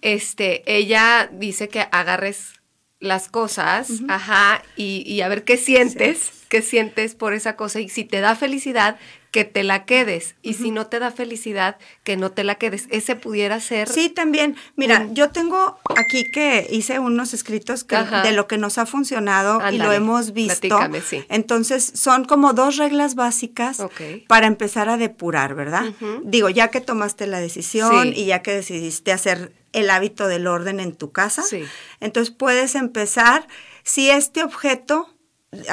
este, 0.00 0.62
ella 0.66 1.30
dice 1.32 1.68
que 1.68 1.86
agarres 1.92 2.54
las 3.02 3.28
cosas, 3.28 3.90
ajá, 4.08 4.62
y, 4.76 5.02
y 5.06 5.20
a 5.20 5.28
ver 5.28 5.44
qué 5.44 5.56
sientes, 5.56 6.30
qué 6.48 6.62
sientes 6.62 7.14
por 7.14 7.34
esa 7.34 7.56
cosa, 7.56 7.80
y 7.80 7.88
si 7.88 8.04
te 8.04 8.20
da 8.20 8.36
felicidad, 8.36 8.96
que 9.32 9.44
te 9.44 9.64
la 9.64 9.84
quedes, 9.86 10.36
y 10.42 10.54
si 10.54 10.70
no 10.70 10.86
te 10.86 10.98
da 11.00 11.10
felicidad, 11.10 11.78
que 12.04 12.16
no 12.18 12.30
te 12.30 12.44
la 12.44 12.56
quedes. 12.56 12.86
Ese 12.90 13.16
pudiera 13.16 13.58
ser... 13.60 13.88
Sí, 13.88 14.10
también. 14.10 14.56
Mira, 14.76 15.00
un- 15.00 15.14
yo 15.14 15.30
tengo 15.30 15.78
aquí 15.96 16.30
que 16.30 16.66
hice 16.70 16.98
unos 16.98 17.32
escritos 17.34 17.82
que, 17.82 17.96
de 17.96 18.32
lo 18.32 18.46
que 18.46 18.58
nos 18.58 18.76
ha 18.76 18.84
funcionado 18.86 19.60
y 19.72 19.78
lo 19.78 19.90
hemos 19.90 20.32
visto. 20.34 20.78
sí. 21.08 21.24
Entonces, 21.30 21.82
son 21.94 22.26
como 22.26 22.52
dos 22.52 22.76
reglas 22.76 23.14
básicas 23.14 23.78
para 24.28 24.46
empezar 24.46 24.90
a 24.90 24.98
depurar, 24.98 25.54
¿verdad? 25.54 25.84
Digo, 26.24 26.50
ya 26.50 26.68
que 26.68 26.80
tomaste 26.82 27.26
la 27.26 27.40
decisión 27.40 28.12
Sí. 28.12 28.20
y 28.20 28.24
ya 28.26 28.42
que 28.42 28.52
decidiste 28.52 29.12
hacer 29.12 29.54
el 29.72 29.88
hábito 29.88 30.28
del 30.28 30.46
orden 30.46 30.78
en 30.78 30.94
tu 30.94 31.10
casa, 31.10 31.40
Sí. 31.42 31.64
entonces 32.00 32.34
puedes 32.34 32.74
empezar 32.74 33.48
si 33.82 34.10
este 34.10 34.44
objeto 34.44 35.08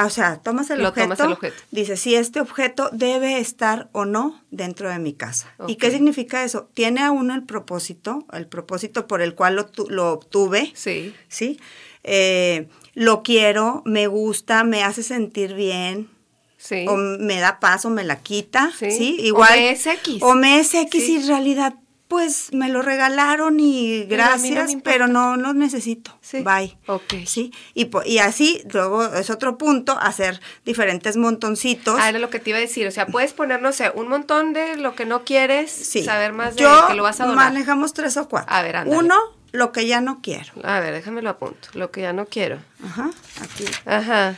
o 0.04 0.10
sea, 0.10 0.38
tomas 0.42 0.70
el, 0.72 0.82
Lo 0.82 0.90
objeto, 0.90 1.04
tomas 1.16 1.20
el 1.22 1.32
objeto. 1.34 1.56
dice 1.72 1.96
si 1.98 2.16
este 2.16 2.42
objeto 2.42 2.90
debe 2.92 3.40
estar 3.40 3.90
o 3.94 4.06
no 4.06 4.42
dentro 4.52 4.90
de 4.90 5.00
mi 5.00 5.14
casa. 5.14 5.54
¿Y 5.68 5.76
qué 5.78 5.90
significa 5.92 6.44
eso? 6.44 6.70
Tiene 6.74 7.02
a 7.02 7.12
uno 7.12 7.34
el 7.34 7.44
propósito, 7.44 8.26
el 8.34 8.46
propósito 8.48 9.08
por 9.08 9.22
el 9.22 9.36
cual 9.36 9.56
lo, 9.56 9.66
tu- 9.68 9.90
lo 9.90 10.12
obtuve, 10.12 10.72
Sí. 10.76 11.14
¿sí? 11.30 11.60
Eh, 12.04 12.68
lo 12.94 13.24
quiero, 13.24 13.82
me 13.86 14.08
gusta, 14.08 14.64
me 14.64 14.84
hace 14.84 15.04
sentir 15.04 15.54
bien, 15.54 16.10
Sí. 16.58 16.86
o 16.90 16.98
me 16.98 17.40
da 17.40 17.60
paz 17.62 17.86
o 17.86 17.90
me 17.90 18.04
la 18.04 18.20
quita, 18.22 18.72
Sí. 18.78 18.92
¿sí? 18.92 19.18
O 19.22 19.26
Igual. 19.26 19.50
me 19.58 19.70
es 19.72 19.86
X. 19.88 20.18
O 20.22 20.34
me 20.36 20.60
es 20.60 20.74
X 20.74 21.06
Sí. 21.06 21.14
y 21.14 21.16
en 21.22 21.28
realidad, 21.28 21.76
pues 22.10 22.52
me 22.54 22.68
lo 22.70 22.82
regalaron 22.82 23.60
y 23.60 24.00
no 24.02 24.08
gracias, 24.10 24.76
pero 24.84 25.08
no 25.08 25.38
lo 25.38 25.54
necesito. 25.54 26.18
Sí. 26.22 26.42
Bye. 26.42 26.76
Ok. 26.88 27.14
Sí. 27.26 27.54
Y, 27.76 27.90
y 28.06 28.18
así, 28.18 28.62
luego 28.74 29.06
es 29.14 29.30
otro 29.30 29.58
punto, 29.58 29.98
hacer 29.98 30.42
diferentes 30.66 31.16
montoncitos. 31.16 31.98
Ah, 32.00 32.10
era 32.10 32.20
lo 32.20 32.30
que 32.30 32.40
te 32.40 32.50
iba 32.50 32.58
a 32.58 32.62
decir. 32.62 32.88
O 32.88 32.92
sea, 32.92 33.06
puedes 33.06 33.32
poner, 33.34 33.62
no 33.62 33.72
sé, 33.72 33.92
un 33.94 34.08
montón 34.10 34.54
de 34.54 34.76
lo 34.76 34.96
que 34.96 35.06
no 35.06 35.24
quieres, 35.24 35.72
Sí. 35.72 36.04
saber 36.04 36.34
más 36.34 36.56
de 36.56 36.64
Yo 36.64 36.88
que 36.88 36.96
lo 36.96 37.04
vas 37.04 37.22
a 37.22 37.26
donar. 37.28 37.46
manejamos 37.54 37.94
tres 37.94 38.18
o 38.18 38.28
cuatro. 38.28 38.52
A 38.54 38.64
ver, 38.64 38.76
ándale. 38.76 38.98
Uno, 38.98 39.16
lo 39.52 39.72
que 39.72 39.86
ya 39.86 40.02
no 40.02 40.20
quiero. 40.22 40.52
A 40.64 40.80
ver, 40.80 40.94
déjame 40.94 41.22
lo 41.22 41.30
apunto. 41.30 41.70
Lo 41.74 41.92
que 41.92 42.02
ya 42.02 42.12
no 42.12 42.26
quiero. 42.26 42.58
Ajá, 42.84 43.12
aquí, 43.40 43.66
Ajá. 43.86 44.36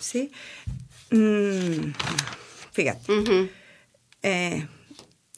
sí. 0.00 0.32
Mm, 1.10 1.92
fíjate. 2.72 3.50
eh, 4.22 4.66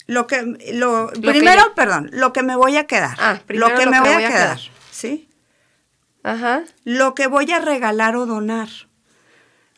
lo 0.07 0.27
que, 0.27 0.41
lo, 0.73 1.09
primero, 1.21 1.73
perdón, 1.75 2.09
lo 2.13 2.31
que 2.33 2.43
me 2.43 2.55
voy 2.55 2.77
a 2.77 2.85
quedar. 2.87 3.17
Ah, 3.19 3.39
primero 3.45 3.69
lo 3.69 3.75
que 3.75 3.85
lo 3.85 3.91
me 3.91 3.97
que 3.97 4.03
voy, 4.03 4.13
voy 4.15 4.23
a 4.23 4.27
quedar, 4.29 4.57
quedar. 4.57 4.71
¿sí? 4.91 5.29
Ajá. 6.23 6.63
Lo 6.83 7.15
que 7.15 7.27
voy 7.27 7.51
a 7.51 7.59
regalar 7.59 8.15
o 8.15 8.25
donar. 8.25 8.69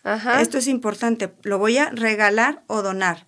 Ajá. 0.03 0.41
Esto 0.41 0.57
es 0.57 0.67
importante. 0.67 1.33
Lo 1.43 1.57
voy 1.57 1.77
a 1.77 1.89
regalar 1.89 2.63
o 2.67 2.81
donar. 2.81 3.25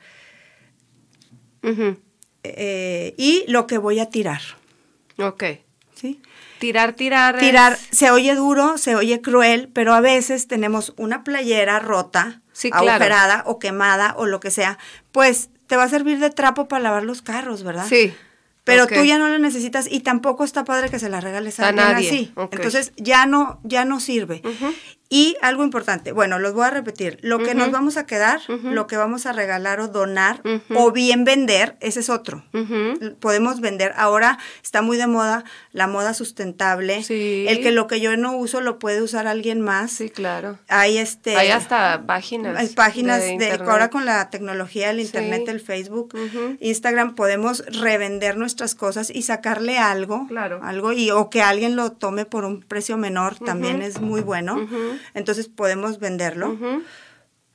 Eh, 2.43 3.13
y 3.17 3.43
lo 3.47 3.67
que 3.67 3.77
voy 3.77 3.99
a 3.99 4.09
tirar, 4.09 4.41
Ok. 5.17 5.43
¿sí? 5.93 6.21
Tirar, 6.59 6.93
tirar. 6.93 7.35
es- 7.35 7.41
Tirar, 7.41 7.77
se 7.91 8.11
oye 8.11 8.33
duro, 8.35 8.77
se 8.77 8.95
oye 8.95 9.21
cruel, 9.21 9.69
pero 9.73 9.93
a 9.93 9.99
veces 10.01 10.47
tenemos 10.47 10.93
una 10.97 11.23
playera 11.23 11.79
rota, 11.79 12.41
Sí, 12.53 12.69
claro. 12.71 12.89
agujerada 12.91 13.43
o 13.45 13.59
quemada 13.59 14.13
o 14.17 14.25
lo 14.25 14.39
que 14.39 14.51
sea, 14.51 14.77
pues 15.11 15.49
te 15.69 15.77
va 15.77 15.83
a 15.83 15.87
servir 15.87 16.17
de 16.17 16.31
trapo 16.31 16.67
para 16.67 16.81
lavar 16.81 17.03
los 17.03 17.21
carros, 17.21 17.61
¿verdad? 17.61 17.85
Sí. 17.87 18.11
Pero 18.63 18.87
tú 18.87 19.03
ya 19.03 19.19
no 19.19 19.29
la 19.29 19.37
necesitas 19.37 19.87
y 19.89 19.99
tampoco 19.99 20.43
está 20.43 20.65
padre 20.65 20.89
que 20.89 20.97
se 20.97 21.09
la 21.09 21.21
regales 21.21 21.59
a, 21.59 21.65
A 21.65 21.67
alguien 21.69 21.87
nadie, 21.87 22.09
así. 22.09 22.33
Entonces 22.51 22.91
ya 22.97 23.27
no, 23.27 23.59
ya 23.63 23.85
no 23.85 23.99
sirve. 23.99 24.41
Y 25.11 25.35
algo 25.41 25.63
importante, 25.63 26.11
bueno, 26.11 26.37
los 26.37 26.53
voy 26.53 26.65
a 26.65 26.69
repetir. 26.69 27.17
Lo 27.21 27.39
que 27.39 27.55
nos 27.55 27.71
vamos 27.71 27.97
a 27.97 28.05
quedar, 28.05 28.41
lo 28.47 28.85
que 28.85 28.95
vamos 28.95 29.25
a 29.25 29.33
regalar 29.33 29.79
o 29.79 29.87
donar, 29.87 30.43
o 30.75 30.91
bien 30.91 31.23
vender, 31.23 31.77
ese 31.79 32.01
es 32.01 32.09
otro. 32.11 32.43
Podemos 33.19 33.59
vender. 33.59 33.91
Ahora 33.97 34.37
está 34.63 34.81
muy 34.83 34.97
de 34.97 35.07
moda 35.07 35.43
la 35.73 35.87
moda 35.87 36.13
sustentable. 36.13 37.01
Sí. 37.03 37.45
El 37.49 37.61
que 37.61 37.71
lo 37.71 37.87
que 37.87 37.99
yo 38.01 38.15
no 38.17 38.37
uso 38.37 38.61
lo 38.61 38.77
puede 38.77 39.01
usar 39.01 39.25
alguien 39.25 39.61
más. 39.61 39.91
Sí, 39.91 40.09
claro. 40.11 40.59
Hay 40.67 40.99
este. 40.99 41.35
Hay 41.35 41.49
hasta 41.49 42.03
páginas. 42.05 42.55
hay 42.57 42.67
páginas 42.67 43.19
de, 43.21 43.59
ahora 43.67 43.89
con 43.89 44.05
la 44.05 44.29
tecnología, 44.29 44.91
el 44.91 44.97
Sí. 44.99 45.05
internet, 45.05 45.47
el 45.47 45.59
Facebook. 45.59 46.15
Instagram, 46.59 47.15
podemos 47.15 47.63
revender 47.65 48.37
nuestras 48.37 48.75
cosas 48.75 49.09
y 49.09 49.23
sacarle 49.23 49.79
algo, 49.79 50.27
Claro. 50.27 50.59
algo 50.63 50.91
y 50.93 51.09
o 51.09 51.31
que 51.31 51.41
alguien 51.41 51.75
lo 51.75 51.91
tome 51.93 52.25
por 52.25 52.45
un 52.45 52.61
precio 52.61 52.95
menor, 52.97 53.37
también 53.39 53.81
es 53.81 54.01
muy 54.01 54.21
bueno. 54.21 54.67
Entonces 55.13 55.47
podemos 55.47 55.99
venderlo 55.99 56.57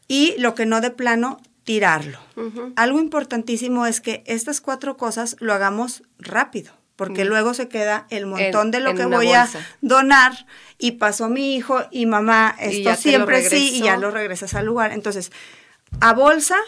y 0.08 0.34
lo 0.38 0.54
que 0.54 0.66
no 0.66 0.80
de 0.80 0.90
plano 0.90 1.40
tirarlo. 1.64 2.18
Algo 2.76 2.98
importantísimo 3.00 3.86
es 3.86 4.00
que 4.00 4.22
estas 4.26 4.60
cuatro 4.60 4.96
cosas 4.96 5.36
lo 5.40 5.52
hagamos 5.54 6.02
rápido, 6.18 6.72
porque 6.96 7.24
luego 7.24 7.54
se 7.54 7.68
queda 7.68 8.06
el 8.10 8.26
montón 8.26 8.66
En- 8.66 8.70
de 8.72 8.80
lo 8.80 8.94
que 8.94 9.06
voy 9.06 9.26
bolsa. 9.28 9.58
a 9.60 9.66
donar 9.80 10.46
y 10.78 10.92
pasó 10.92 11.28
mi 11.28 11.56
hijo 11.56 11.80
y 11.90 12.04
mamá, 12.06 12.54
esto 12.60 12.94
siempre 12.96 13.48
sí 13.48 13.70
y 13.76 13.80
ya 13.82 13.96
lo 13.96 14.10
regresas 14.10 14.54
al 14.54 14.66
lugar. 14.66 14.92
Entonces, 14.92 15.32
a 16.00 16.12
bolsa, 16.12 16.58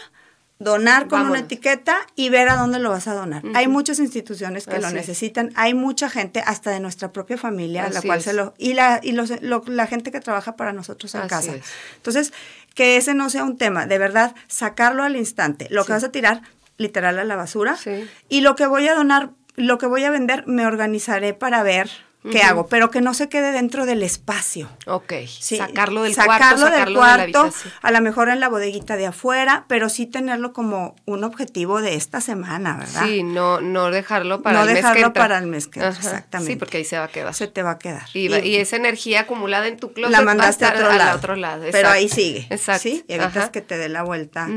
donar 0.59 1.07
con 1.07 1.21
una 1.29 1.39
etiqueta 1.39 1.97
y 2.15 2.29
ver 2.29 2.49
a 2.49 2.55
dónde 2.55 2.79
lo 2.79 2.89
vas 2.89 3.07
a 3.07 3.13
donar. 3.13 3.43
Hay 3.53 3.67
muchas 3.67 3.99
instituciones 3.99 4.65
que 4.65 4.71
lo 4.79 4.87
Así 4.87 4.87
es. 4.87 4.93
necesitan, 4.93 5.51
hay 5.55 5.73
mucha 5.75 6.09
gente, 6.09 6.41
hasta 6.45 6.71
de 6.71 6.79
nuestra 6.79 7.11
propia 7.11 7.37
familia, 7.37 7.85
a 7.85 7.89
la 7.89 7.99
Así 7.99 8.07
cual 8.07 8.19
es. 8.19 8.25
se 8.25 8.33
lo... 8.33 8.53
Y, 8.57 8.73
la, 8.73 8.99
y 9.03 9.11
los- 9.11 9.41
lo- 9.41 9.63
la 9.67 9.85
gente 9.87 10.11
que 10.11 10.19
trabaja 10.19 10.55
para 10.55 10.73
nosotros 10.73 11.13
en 11.15 11.21
Así 11.21 11.29
casa. 11.29 11.55
es. 11.55 11.63
Entonces, 11.97 12.33
que 12.73 12.97
ese 12.97 13.13
no 13.13 13.29
sea 13.29 13.43
un 13.43 13.57
tema, 13.57 13.85
de 13.85 13.97
verdad, 13.99 14.35
sacarlo 14.47 15.03
al 15.03 15.15
instante. 15.15 15.67
Lo 15.69 15.85
que 15.85 15.93
vas 15.93 16.03
a 16.03 16.11
tirar, 16.11 16.41
literal, 16.77 17.19
a 17.19 17.23
la 17.23 17.35
basura. 17.35 17.75
Sí. 17.75 18.09
Y 18.29 18.41
lo 18.41 18.55
que 18.55 18.65
voy 18.65 18.87
a 18.87 18.95
donar, 18.95 19.29
lo 19.55 19.77
que 19.77 19.85
voy 19.85 20.03
a 20.05 20.09
vender, 20.11 20.45
me 20.47 20.65
organizaré 20.65 21.33
para 21.33 21.61
ver 21.63 21.89
qué 22.23 22.39
Ujú. 22.39 22.47
hago, 22.47 22.67
pero 22.67 22.91
que 22.91 22.99
no 22.99 23.13
se 23.13 23.29
quede 23.29 23.51
dentro 23.53 23.85
del 23.85 24.03
espacio. 24.03 24.69
Ok. 24.85 25.13
Sí, 25.39 25.55
sacarlo 25.57 26.03
del 26.03 26.13
sacarlo 26.13 26.37
cuarto, 26.57 26.65
del 26.65 26.73
sacarlo 26.73 26.99
de 26.99 27.05
la 27.07 27.15
cuarto, 27.15 27.39
habitación. 27.41 27.73
a 27.81 27.91
lo 27.91 28.01
mejor 28.01 28.29
en 28.29 28.39
la 28.41 28.49
bodeguita 28.49 28.97
de 28.97 29.05
afuera, 29.05 29.63
pero 29.69 29.87
sí 29.87 30.07
tenerlo 30.07 30.51
como 30.51 30.95
un 31.05 31.23
objetivo 31.23 31.79
de 31.81 31.95
esta 31.95 32.19
semana, 32.19 32.75
¿verdad? 32.77 33.05
Sí, 33.05 33.23
no, 33.23 33.61
no 33.61 33.91
dejarlo 33.91 34.41
para 34.41 34.57
No 34.57 34.61
el 34.63 34.67
mes 34.69 34.75
dejarlo 34.77 34.95
que 34.99 35.05
entra. 35.07 35.23
para 35.23 35.37
el 35.37 35.47
mes 35.47 35.67
que 35.67 35.79
entra, 35.79 35.95
exactamente. 35.97 36.53
Sí, 36.53 36.57
porque 36.59 36.77
ahí 36.77 36.85
se 36.85 36.97
va 36.97 37.05
a 37.05 37.07
quedar. 37.07 37.33
Se 37.33 37.47
te 37.47 37.63
va 37.63 37.71
a 37.71 37.79
quedar. 37.79 38.03
Y, 38.13 38.27
va- 38.27 38.39
y 38.39 38.57
esa 38.57 38.75
energía 38.75 39.21
acumulada 39.21 39.67
en 39.67 39.77
tu 39.77 39.93
closet 39.93 40.11
la 40.11 40.19
va 40.19 40.25
mandaste 40.25 40.65
a 40.65 40.67
estar 40.69 40.81
otro 40.83 40.91
al 40.91 40.97
lado. 40.97 41.17
otro 41.17 41.35
lado. 41.37 41.63
Pero 41.71 41.87
ahí 41.89 42.09
sigue. 42.09 42.47
Exacto. 42.49 42.83
¿sí? 42.83 43.05
Y 43.07 43.13
evitas 43.13 43.37
Ajá. 43.37 43.51
que 43.51 43.61
te 43.61 43.77
dé 43.77 43.87
la 43.89 44.03
vuelta 44.03 44.49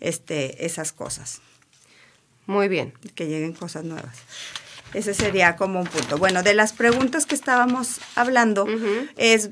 este, 0.00 0.64
esas 0.64 0.92
cosas, 0.92 1.40
Muy 2.46 2.68
bien. 2.68 2.94
que 3.14 3.26
lleguen 3.26 3.52
cosas 3.52 3.84
nuevas. 3.84 4.16
Ese 4.94 5.14
sería 5.14 5.56
como 5.56 5.80
un 5.80 5.86
punto. 5.86 6.18
Bueno, 6.18 6.42
de 6.42 6.54
las 6.54 6.72
preguntas 6.72 7.26
que 7.26 7.34
estábamos 7.34 8.00
hablando, 8.14 8.66
es 9.16 9.50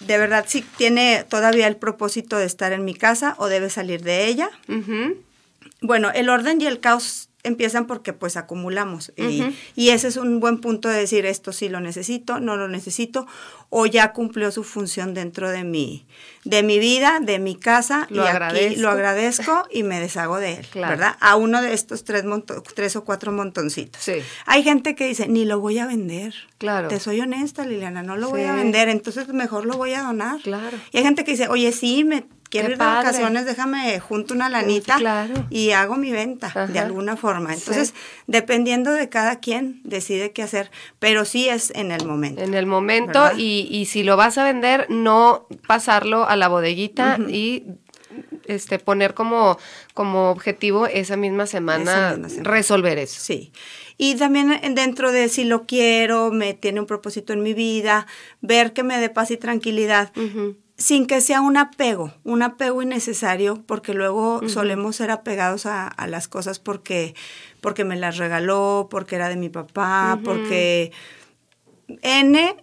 de 0.00 0.18
verdad 0.18 0.44
si 0.48 0.62
tiene 0.62 1.24
todavía 1.28 1.66
el 1.66 1.76
propósito 1.76 2.36
de 2.36 2.46
estar 2.46 2.72
en 2.72 2.84
mi 2.84 2.94
casa 2.94 3.34
o 3.38 3.48
debe 3.48 3.70
salir 3.70 4.02
de 4.02 4.26
ella. 4.26 4.50
Bueno, 5.80 6.10
el 6.12 6.28
orden 6.28 6.60
y 6.60 6.66
el 6.66 6.80
caos 6.80 7.27
empiezan 7.44 7.86
porque 7.86 8.12
pues 8.12 8.36
acumulamos 8.36 9.12
y, 9.16 9.44
y, 9.76 9.90
ese 9.90 10.08
es 10.08 10.16
un 10.16 10.40
buen 10.40 10.58
punto 10.58 10.88
de 10.88 10.98
decir 10.98 11.24
esto 11.24 11.52
sí 11.52 11.68
lo 11.68 11.80
necesito, 11.80 12.40
no 12.40 12.56
lo 12.56 12.68
necesito 12.68 13.26
o 13.70 13.86
ya 13.86 14.12
cumplió 14.12 14.50
su 14.50 14.64
función 14.64 15.14
dentro 15.14 15.50
de 15.50 15.62
mi, 15.62 16.06
de 16.44 16.62
mi 16.62 16.78
vida, 16.78 17.20
de 17.20 17.38
mi 17.38 17.54
casa 17.54 18.06
lo 18.10 18.24
y 18.24 18.26
agradezco. 18.26 18.66
aquí 18.66 18.76
lo 18.80 18.90
agradezco 18.90 19.62
y 19.70 19.82
me 19.82 20.00
deshago 20.00 20.38
de 20.38 20.54
él, 20.54 20.66
¿verdad? 20.74 21.16
A 21.20 21.36
uno 21.36 21.62
de 21.62 21.74
estos 21.74 22.04
tres, 22.04 22.24
tres 22.74 22.96
o 22.96 23.04
cuatro 23.04 23.30
montoncitos. 23.30 24.02
Sí. 24.02 24.14
Hay 24.46 24.62
gente 24.62 24.94
que 24.94 25.06
dice, 25.06 25.28
ni 25.28 25.44
lo 25.44 25.60
voy 25.60 25.78
a 25.78 25.86
vender. 25.86 26.34
Claro. 26.58 26.88
Te 26.88 26.98
soy 26.98 27.20
honesta, 27.20 27.64
Liliana, 27.64 28.02
no 28.02 28.16
lo 28.16 28.30
voy 28.30 28.42
a 28.42 28.54
vender, 28.54 28.88
entonces 28.88 29.28
mejor 29.28 29.64
lo 29.64 29.76
voy 29.76 29.92
a 29.92 30.02
donar. 30.02 30.40
Claro. 30.40 30.76
Y 30.90 30.98
hay 30.98 31.04
gente 31.04 31.24
que 31.24 31.32
dice, 31.32 31.48
oye, 31.48 31.70
sí, 31.70 32.02
me 32.02 32.24
quiero 32.50 32.70
ir 32.70 32.78
de 32.78 32.84
vacaciones, 32.84 33.44
déjame 33.44 34.00
junto 34.00 34.34
una 34.34 34.48
lanita 34.48 34.96
claro. 34.96 35.34
y 35.50 35.70
hago 35.70 35.96
mi 35.96 36.10
venta 36.10 36.66
de 36.66 36.78
alguna 36.78 37.16
forma. 37.16 37.52
Entonces, 37.52 37.94
dependiendo 38.26 38.92
de 38.92 39.08
cada 39.08 39.40
quien, 39.40 39.80
decide 39.84 40.32
qué 40.32 40.42
hacer, 40.42 40.70
pero 40.98 41.24
sí 41.24 41.48
es 41.48 41.70
en 41.74 41.90
el 41.90 42.06
momento. 42.06 42.42
En 42.42 42.54
el 42.54 42.66
momento 42.66 43.30
y, 43.36 43.68
y, 43.70 43.86
si 43.86 44.02
lo 44.02 44.16
vas 44.16 44.38
a 44.38 44.44
vender, 44.44 44.86
no 44.88 45.46
pasarlo 45.66 46.28
a 46.28 46.36
la 46.36 46.48
bodeguita 46.48 47.18
y 47.28 47.64
este 48.46 48.78
poner 48.78 49.14
como, 49.14 49.58
como 49.94 50.30
objetivo 50.30 50.86
esa 50.86 51.16
misma, 51.16 51.46
semana, 51.46 51.82
esa 51.82 52.10
misma 52.12 52.28
semana 52.28 52.50
resolver 52.50 52.98
eso. 52.98 53.20
Sí. 53.20 53.52
Y 53.98 54.14
también 54.14 54.60
dentro 54.74 55.12
de 55.12 55.28
si 55.28 55.44
lo 55.44 55.66
quiero, 55.66 56.30
me 56.30 56.54
tiene 56.54 56.80
un 56.80 56.86
propósito 56.86 57.32
en 57.32 57.42
mi 57.42 57.52
vida, 57.52 58.06
ver 58.40 58.72
que 58.72 58.84
me 58.84 58.98
dé 58.98 59.10
paz 59.10 59.30
y 59.30 59.36
tranquilidad. 59.36 60.12
Uh 60.16 60.20
-huh 60.20 60.56
sin 60.78 61.06
que 61.06 61.20
sea 61.20 61.40
un 61.40 61.56
apego, 61.56 62.14
un 62.22 62.42
apego 62.42 62.82
innecesario, 62.82 63.62
porque 63.66 63.94
luego 63.94 64.36
uh 64.36 64.42
-huh. 64.42 64.48
solemos 64.48 64.96
ser 64.96 65.10
apegados 65.10 65.66
a, 65.66 65.88
a, 65.88 66.06
las 66.06 66.28
cosas 66.28 66.60
porque, 66.60 67.14
porque 67.60 67.84
me 67.84 67.96
las 67.96 68.16
regaló, 68.16 68.86
porque 68.88 69.16
era 69.16 69.28
de 69.28 69.36
mi 69.36 69.48
papá, 69.48 70.14
uh 70.14 70.20
-huh. 70.20 70.24
porque 70.24 70.92
N 72.02 72.56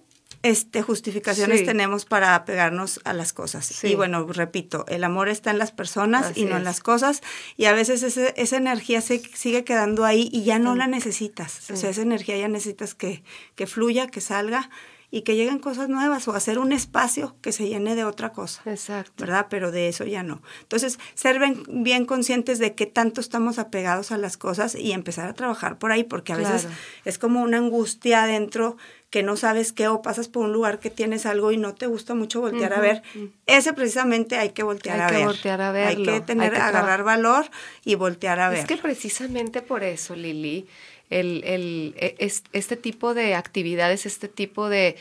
este, 0.43 0.81
justificaciones 0.83 1.61
sí. 1.61 1.65
tenemos 1.65 2.05
para 2.05 2.35
apegarnos 2.35 3.01
a 3.03 3.13
las 3.13 3.33
cosas. 3.33 3.65
Sí. 3.65 3.87
Y 3.87 3.95
bueno, 3.95 4.25
repito, 4.27 4.85
el 4.87 5.03
amor 5.03 5.27
está 5.27 5.49
en 5.49 5.57
las 5.57 5.71
personas 5.71 6.27
Así 6.27 6.41
y 6.41 6.45
no 6.45 6.51
es. 6.51 6.57
en 6.57 6.63
las 6.63 6.79
cosas, 6.81 7.21
y 7.57 7.65
a 7.65 7.73
veces 7.73 8.03
ese, 8.03 8.33
esa 8.37 8.55
energía 8.55 9.01
se 9.01 9.19
sigue 9.33 9.63
quedando 9.63 10.05
ahí 10.05 10.29
y 10.31 10.43
ya 10.43 10.59
no 10.59 10.75
la 10.75 10.87
necesitas. 10.87 11.69
O 11.71 11.75
sea, 11.75 11.89
esa 11.89 12.03
energía 12.03 12.37
ya 12.37 12.47
necesitas 12.47 12.93
que, 12.93 13.23
que 13.55 13.65
fluya, 13.65 14.07
que 14.07 14.21
salga 14.21 14.69
y 15.15 15.21
que 15.21 15.37
lleguen 15.37 15.59
cosas 15.59 15.87
nuevas 15.87 16.27
o 16.27 16.33
hacer 16.33 16.59
un 16.59 16.73
espacio 16.73 17.37
que 17.41 17.53
se 17.53 17.67
llene 17.69 17.95
de 17.95 18.03
otra 18.03 18.33
cosa. 18.33 18.61
Exacto. 18.65 19.13
¿Verdad? 19.23 19.47
Pero 19.49 19.71
de 19.71 19.87
eso 19.87 20.03
ya 20.03 20.23
no. 20.23 20.41
Entonces, 20.63 20.99
ser 21.13 21.39
bien, 21.39 21.63
bien 21.69 22.05
conscientes 22.05 22.59
de 22.59 22.75
qué 22.75 22.85
tanto 22.85 23.21
estamos 23.21 23.57
apegados 23.57 24.11
a 24.11 24.17
las 24.17 24.35
cosas 24.35 24.75
y 24.75 24.91
empezar 24.91 25.29
a 25.29 25.33
trabajar 25.33 25.77
por 25.79 25.93
ahí, 25.93 26.03
porque 26.03 26.33
a 26.33 26.35
Claro. 26.35 26.53
veces 26.55 26.69
es 27.05 27.17
como 27.17 27.41
una 27.41 27.59
angustia 27.59 28.23
adentro 28.23 28.75
que 29.09 29.23
no 29.23 29.37
sabes 29.37 29.71
qué 29.71 29.87
o 29.87 30.01
pasas 30.01 30.27
por 30.27 30.43
un 30.43 30.51
lugar 30.51 30.79
que 30.79 30.89
tienes 30.89 31.25
algo 31.25 31.53
y 31.53 31.57
no 31.57 31.73
te 31.73 31.87
gusta 31.87 32.13
mucho 32.15 32.41
voltear 32.41 32.73
a 32.73 32.81
ver. 32.81 33.01
Ese 33.45 33.71
precisamente 33.71 34.37
hay 34.37 34.49
que 34.49 34.63
voltear 34.63 34.97
Hay 34.99 35.01
a 35.05 35.07
que 35.07 35.15
ver. 35.15 35.25
voltear 35.27 35.61
a 35.61 35.69
Hay 35.69 35.95
verlo, 35.95 36.11
que 36.13 36.19
tener, 36.19 36.51
hay 36.51 36.57
que 36.59 36.61
agarrar 36.61 37.03
valor 37.05 37.45
y 37.85 37.95
voltear 37.95 38.41
a 38.41 38.49
ver. 38.49 38.59
Es 38.59 38.65
que 38.65 38.75
precisamente 38.75 39.61
por 39.61 39.83
eso, 39.83 40.13
Lili, 40.15 40.67
el, 41.09 41.43
el, 41.45 41.93
e- 41.97 42.15
es- 42.19 42.43
este 42.53 42.75
tipo 42.77 43.13
de 43.13 43.35
actividades, 43.35 44.05
este 44.05 44.27
tipo 44.27 44.69
de, 44.69 44.95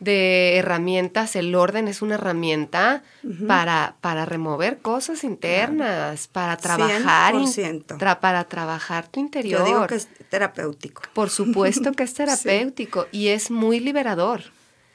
de 0.00 0.56
herramientas, 0.56 1.34
el 1.36 1.54
orden 1.54 1.88
es 1.88 2.02
una 2.02 2.14
herramienta 2.14 3.02
para, 3.48 3.96
para 4.00 4.24
remover 4.24 4.78
cosas 4.78 5.24
internas, 5.24 6.28
para 6.28 6.56
trabajar, 6.56 7.34
in- 7.34 7.46
100%. 7.48 7.98
tra- 7.98 8.20
para 8.20 8.44
trabajar 8.44 9.08
tu 9.08 9.18
interior. 9.20 9.60
Yo 9.60 9.64
digo 9.66 9.86
que 9.86 9.96
es 9.96 10.08
terapéutico. 10.28 11.02
Por 11.14 11.30
supuesto 11.30 11.92
que 11.92 12.04
es 12.04 12.14
terapéutico 12.14 13.06
y 13.10 13.28
es 13.28 13.50
muy 13.50 13.80
liberador. 13.80 14.42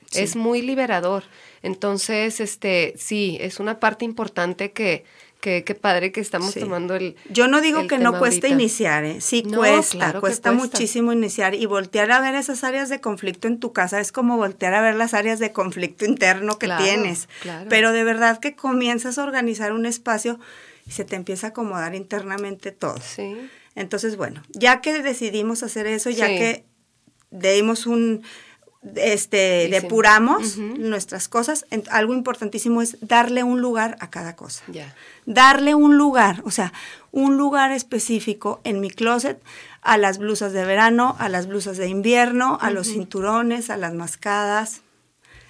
Sí. 0.09 0.19
Es 0.21 0.35
muy 0.35 0.61
liberador. 0.61 1.23
Entonces, 1.63 2.39
este, 2.39 2.93
sí, 2.97 3.37
es 3.41 3.59
una 3.59 3.79
parte 3.79 4.05
importante 4.05 4.71
que, 4.71 5.05
que, 5.43 5.65
que 5.65 5.75
padre 5.75 6.13
que 6.13 6.21
estamos 6.21 6.53
Sí. 6.53 6.61
tomando 6.61 6.95
el. 6.95 7.17
Yo 7.29 7.49
no 7.49 7.59
digo 7.59 7.85
que 7.87 7.97
no 7.97 8.09
ahorita. 8.15 8.47
iniciar, 8.47 9.03
¿eh? 9.03 9.19
sí 9.19 9.43
No, 9.45 9.57
cuesta, 9.57 9.97
claro 9.97 10.21
cuesta, 10.21 10.51
cuesta. 10.51 10.51
muchísimo 10.53 11.11
iniciar 11.11 11.53
y 11.53 11.65
voltear 11.65 12.09
a 12.13 12.21
ver 12.21 12.33
esas 12.35 12.63
áreas 12.63 12.87
de 12.87 13.01
conflicto 13.01 13.49
en 13.49 13.59
tu 13.59 13.73
casa 13.73 13.99
es 13.99 14.13
como 14.13 14.37
voltear 14.37 14.73
a 14.73 14.81
ver 14.81 14.95
las 14.95 15.13
áreas 15.13 15.39
de 15.39 15.51
conflicto 15.51 16.05
interno 16.05 16.57
que 16.57 16.67
Claro, 16.67 16.83
tienes. 16.85 17.27
claro. 17.41 17.65
Pero 17.69 17.91
de 17.91 18.05
verdad 18.05 18.39
que 18.39 18.55
comienzas 18.55 19.17
a 19.17 19.23
organizar 19.23 19.73
un 19.73 19.85
espacio 19.85 20.39
y 20.87 20.91
se 20.91 21.03
te 21.03 21.17
empieza 21.17 21.47
a 21.47 21.49
acomodar 21.49 21.93
internamente 21.93 22.71
todo. 22.71 22.95
Sí. 23.01 23.35
Entonces, 23.75 24.15
bueno, 24.15 24.43
ya 24.53 24.79
que 24.79 25.01
decidimos 25.03 25.61
hacer 25.61 25.87
eso, 25.87 26.09
ya 26.09 26.27
Sí. 26.27 26.35
que 26.37 26.65
dimos 27.31 27.85
un 27.85 28.21
este 28.95 29.67
depuramos 29.69 30.57
nuestras 30.57 31.27
cosas, 31.29 31.65
en- 31.71 31.83
algo 31.89 32.13
importantísimo 32.13 32.81
es 32.81 32.97
darle 33.01 33.43
un 33.43 33.61
lugar 33.61 33.95
a 33.99 34.09
cada 34.09 34.35
cosa 34.35 34.63
darle 35.25 35.73
un 35.73 35.97
lugar, 35.97 36.41
o 36.45 36.51
sea, 36.51 36.73
un 37.11 37.37
lugar 37.37 37.71
específico 37.71 38.59
en 38.63 38.81
mi 38.81 38.89
closet 38.89 39.41
a 39.81 39.97
las 39.97 40.17
blusas 40.17 40.51
de 40.53 40.65
verano, 40.65 41.15
a 41.19 41.29
las 41.29 41.47
blusas 41.47 41.77
de 41.77 41.87
invierno, 41.87 42.57
a 42.61 42.71
los 42.71 42.87
cinturones, 42.87 43.69
a 43.69 43.77
las 43.77 43.93
mascadas. 43.93 44.81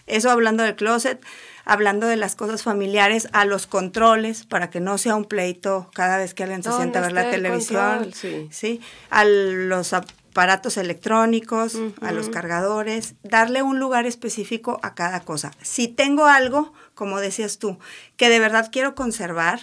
Eso 0.05 0.29
hablando 0.29 0.63
del 0.63 0.75
closet, 0.75 1.21
hablando 1.65 2.07
de 2.07 2.17
las 2.17 2.35
cosas 2.35 2.61
familiares, 2.61 3.29
a 3.31 3.45
los 3.45 3.67
controles, 3.67 4.45
para 4.45 4.69
que 4.69 4.79
no 4.81 4.97
sea 4.97 5.15
un 5.15 5.23
pleito 5.25 5.89
cada 5.93 6.17
vez 6.17 6.33
que 6.33 6.43
alguien 6.43 6.61
se 6.61 6.69
¿Dónde 6.69 6.83
sienta 6.83 6.99
a 6.99 7.01
ver 7.03 7.11
la 7.13 7.29
televisión. 7.31 7.81
control? 7.99 8.13
Sí. 8.13 8.47
¿sí? 8.51 8.81
A 9.09 9.23
los 9.23 9.93
aparatos 10.33 10.77
electrónicos, 10.77 11.77
a 12.01 12.11
los 12.11 12.29
cargadores, 12.29 13.13
darle 13.21 13.61
un 13.61 13.79
lugar 13.79 14.07
específico 14.07 14.79
a 14.81 14.95
cada 14.95 15.19
cosa. 15.19 15.51
Si 15.61 15.87
tengo 15.87 16.25
algo, 16.25 16.73
como 16.95 17.19
decías 17.19 17.59
tú, 17.59 17.77
que 18.17 18.29
de 18.29 18.39
verdad 18.39 18.69
quiero 18.71 18.95
conservar, 18.95 19.59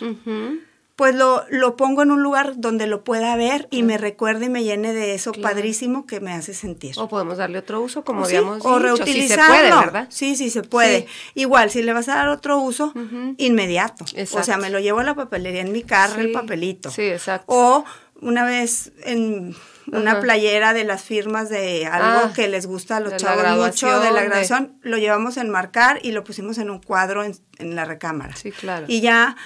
pues 0.94 1.14
lo, 1.16 1.42
lo 1.50 1.74
pongo 1.76 2.02
en 2.02 2.12
un 2.12 2.22
lugar 2.22 2.52
donde 2.60 2.86
lo 2.86 3.02
pueda 3.02 3.34
ver 3.34 3.66
y 3.72 3.82
me 3.82 3.98
recuerde 3.98 4.46
y 4.46 4.48
me 4.48 4.62
llene 4.62 4.92
de 4.92 5.14
eso 5.14 5.32
Claro. 5.32 5.48
padrísimo 5.56 6.06
que 6.06 6.20
me 6.20 6.32
hace 6.32 6.54
sentir. 6.54 6.94
O 6.98 7.08
podemos 7.08 7.38
darle 7.38 7.58
otro 7.58 7.80
uso, 7.80 8.04
como 8.04 8.22
O 8.22 8.26
sí, 8.26 8.36
habíamos 8.36 8.64
o 8.64 8.78
dicho. 8.78 8.96
Si 8.98 9.02
se 9.02 9.06
reutilizarlo. 9.36 9.54
puede, 9.54 9.70
¿verdad? 9.86 10.06
Sí, 10.10 10.36
sí 10.36 10.50
se 10.50 10.62
puede. 10.62 11.00
Sí. 11.00 11.06
Igual, 11.40 11.70
si 11.70 11.82
le 11.82 11.92
vas 11.94 12.08
a 12.08 12.14
dar 12.14 12.28
otro 12.28 12.58
uso, 12.58 12.92
inmediato. 13.38 14.04
O 14.04 14.08
Exacto. 14.16 14.44
sea, 14.44 14.56
me 14.56 14.70
lo 14.70 14.78
llevo 14.78 15.00
a 15.00 15.04
la 15.04 15.16
papelería 15.16 15.62
en 15.62 15.72
mi 15.72 15.82
carro, 15.82 16.20
el 16.20 16.30
papelito. 16.30 16.90
Sí, 16.90 17.02
exacto. 17.02 17.46
O 17.48 17.84
una 18.20 18.44
vez 18.44 18.92
en 19.04 19.56
una 19.92 20.12
Ajá. 20.12 20.20
playera 20.20 20.72
de 20.72 20.84
las 20.84 21.02
firmas 21.02 21.48
de 21.48 21.86
algo 21.86 22.28
Ah, 22.28 22.32
que 22.34 22.48
les 22.48 22.66
gusta 22.66 22.96
a 22.96 23.00
los 23.00 23.16
chavos 23.16 23.44
mucho, 23.56 24.00
de 24.00 24.10
la 24.12 24.20
de- 24.20 24.26
graduación, 24.28 24.78
lo 24.82 24.98
llevamos 24.98 25.36
a 25.38 25.40
enmarcar 25.42 25.98
y 26.02 26.12
lo 26.12 26.24
pusimos 26.24 26.58
en 26.58 26.70
un 26.70 26.80
cuadro 26.80 27.24
en, 27.24 27.34
en 27.58 27.74
la 27.74 27.84
recámara. 27.84 28.34
Sí, 28.36 28.50
claro. 28.52 28.86
Y 28.88 29.00
ya, 29.00 29.36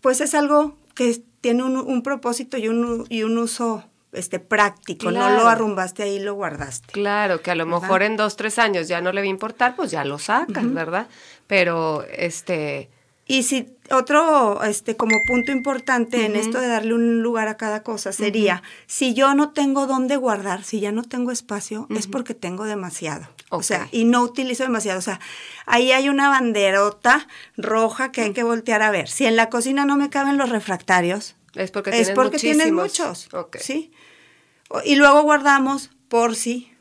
pues 0.00 0.20
es 0.20 0.34
algo 0.34 0.76
que 0.94 1.22
tiene 1.40 1.62
un, 1.62 1.76
un 1.76 2.02
propósito 2.02 2.56
y 2.56 2.68
un, 2.68 3.06
y 3.08 3.22
un 3.22 3.36
uso 3.38 3.84
este 4.12 4.38
práctico, 4.38 5.10
no 5.10 5.28
lo 5.30 5.48
arrumbaste 5.48 6.04
ahí 6.04 6.16
y 6.16 6.20
lo 6.20 6.34
guardaste. 6.34 6.92
Claro, 6.92 7.42
que 7.42 7.50
a 7.50 7.56
lo 7.56 7.66
¿Verdad? 7.66 7.80
mejor 7.82 8.02
en 8.04 8.16
dos, 8.16 8.36
tres 8.36 8.60
años 8.60 8.86
ya 8.86 9.00
no 9.00 9.10
le 9.10 9.20
va 9.20 9.24
a 9.24 9.28
importar, 9.28 9.74
pues 9.74 9.90
ya 9.90 10.04
lo 10.04 10.20
sacas, 10.20 10.72
¿verdad? 10.72 11.08
Pero, 11.48 12.04
este, 12.16 12.90
Y 13.26 13.44
si 13.44 13.74
otro, 13.90 14.62
este, 14.64 14.96
como 14.96 15.24
punto 15.24 15.50
importante 15.50 16.26
en 16.26 16.36
esto 16.36 16.60
de 16.60 16.68
darle 16.68 16.94
un 16.94 17.22
lugar 17.22 17.48
a 17.48 17.56
cada 17.56 17.82
cosa 17.82 18.12
sería, 18.12 18.62
si 18.86 19.14
yo 19.14 19.34
no 19.34 19.52
tengo 19.52 19.86
dónde 19.86 20.16
guardar, 20.16 20.62
si 20.62 20.80
ya 20.80 20.92
no 20.92 21.02
tengo 21.02 21.30
espacio, 21.30 21.86
es 21.90 22.06
porque 22.06 22.34
tengo 22.34 22.64
demasiado. 22.64 23.26
O 23.48 23.62
sea, 23.62 23.88
y 23.92 24.04
no 24.04 24.22
utilizo 24.22 24.64
demasiado. 24.64 24.98
O 24.98 25.02
sea, 25.02 25.20
ahí 25.64 25.92
hay 25.92 26.10
una 26.10 26.28
banderota 26.28 27.26
roja 27.56 28.12
que 28.12 28.22
hay 28.22 28.32
que 28.32 28.42
voltear 28.42 28.82
a 28.82 28.90
ver. 28.90 29.08
Si 29.08 29.24
en 29.24 29.36
la 29.36 29.48
cocina 29.48 29.86
no 29.86 29.96
me 29.96 30.10
caben 30.10 30.36
los 30.36 30.50
refractarios, 30.50 31.36
es 31.54 31.70
porque 31.70 31.90
es 31.90 31.96
tienes 31.96 32.14
porque 32.14 32.38
tienes 32.38 32.72
muchísimos. 32.72 33.28
muchos. 33.32 33.62
¿sí? 33.62 33.90
Y 34.84 34.96
luego 34.96 35.22
guardamos 35.22 35.90
por 36.08 36.34
si, 36.34 36.73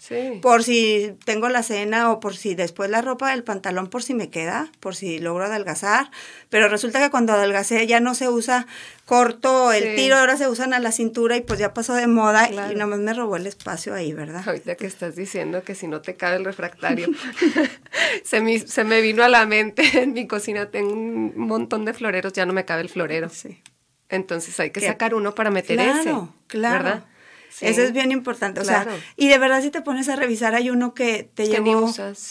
Sí. 0.00 0.38
por 0.40 0.62
si 0.62 1.16
tengo 1.24 1.48
la 1.48 1.64
cena 1.64 2.12
o 2.12 2.20
por 2.20 2.36
si 2.36 2.54
después 2.54 2.88
la 2.88 3.02
ropa 3.02 3.32
del 3.32 3.42
pantalón 3.42 3.88
por 3.88 4.04
si 4.04 4.14
me 4.14 4.30
queda, 4.30 4.70
por 4.78 4.94
si 4.94 5.18
logro 5.18 5.46
adelgazar, 5.46 6.10
pero 6.50 6.68
resulta 6.68 7.00
que 7.00 7.10
cuando 7.10 7.32
adelgacé 7.32 7.84
ya 7.88 7.98
no 7.98 8.14
se 8.14 8.28
usa 8.28 8.68
corto 9.06 9.72
el 9.72 9.82
Sí. 9.82 9.96
tiro, 9.96 10.16
ahora 10.16 10.36
se 10.36 10.46
usan 10.46 10.72
a 10.72 10.78
la 10.78 10.92
cintura 10.92 11.36
y 11.36 11.40
pues 11.40 11.58
ya 11.58 11.74
pasó 11.74 11.94
de 11.94 12.06
moda 12.06 12.46
Claro. 12.46 12.72
y 12.72 12.76
nomás 12.76 13.00
me 13.00 13.12
robó 13.12 13.34
el 13.36 13.46
espacio 13.48 13.92
ahí, 13.92 14.12
¿verdad? 14.12 14.42
Ahorita 14.46 14.76
que 14.76 14.86
estás 14.86 15.16
diciendo 15.16 15.62
que 15.64 15.74
si 15.74 15.88
no 15.88 16.00
te 16.00 16.14
cabe 16.14 16.36
el 16.36 16.44
refractario, 16.44 17.08
se, 18.22 18.40
me, 18.40 18.58
se 18.60 18.84
me 18.84 19.00
vino 19.00 19.24
a 19.24 19.28
la 19.28 19.46
mente, 19.46 19.82
en 20.02 20.12
mi 20.12 20.26
cocina 20.26 20.70
tengo 20.70 20.92
un 20.92 21.32
montón 21.36 21.84
de 21.84 21.92
floreros, 21.94 22.32
ya 22.32 22.46
no 22.46 22.52
me 22.52 22.64
cabe 22.64 22.82
el 22.82 22.88
florero. 22.88 23.28
Sí. 23.30 23.60
Entonces 24.08 24.58
hay 24.60 24.70
que 24.70 24.80
¿Qué? 24.80 24.86
sacar 24.86 25.14
uno 25.14 25.34
para 25.34 25.50
meter 25.50 25.76
Claro, 25.76 26.00
ese. 26.00 26.14
claro. 26.46 26.84
¿Verdad? 26.84 27.04
Sí. 27.50 27.66
Eso 27.66 27.82
es 27.82 27.92
bien 27.92 28.12
importante. 28.12 28.60
O 28.60 28.64
Claro. 28.64 28.90
sea, 28.90 29.00
y 29.16 29.28
de 29.28 29.38
verdad 29.38 29.62
si 29.62 29.70
te 29.70 29.80
pones 29.82 30.08
a 30.08 30.16
revisar, 30.16 30.54
hay 30.54 30.70
uno 30.70 30.94
que 30.94 31.28
te 31.34 31.46
sí, 31.46 31.54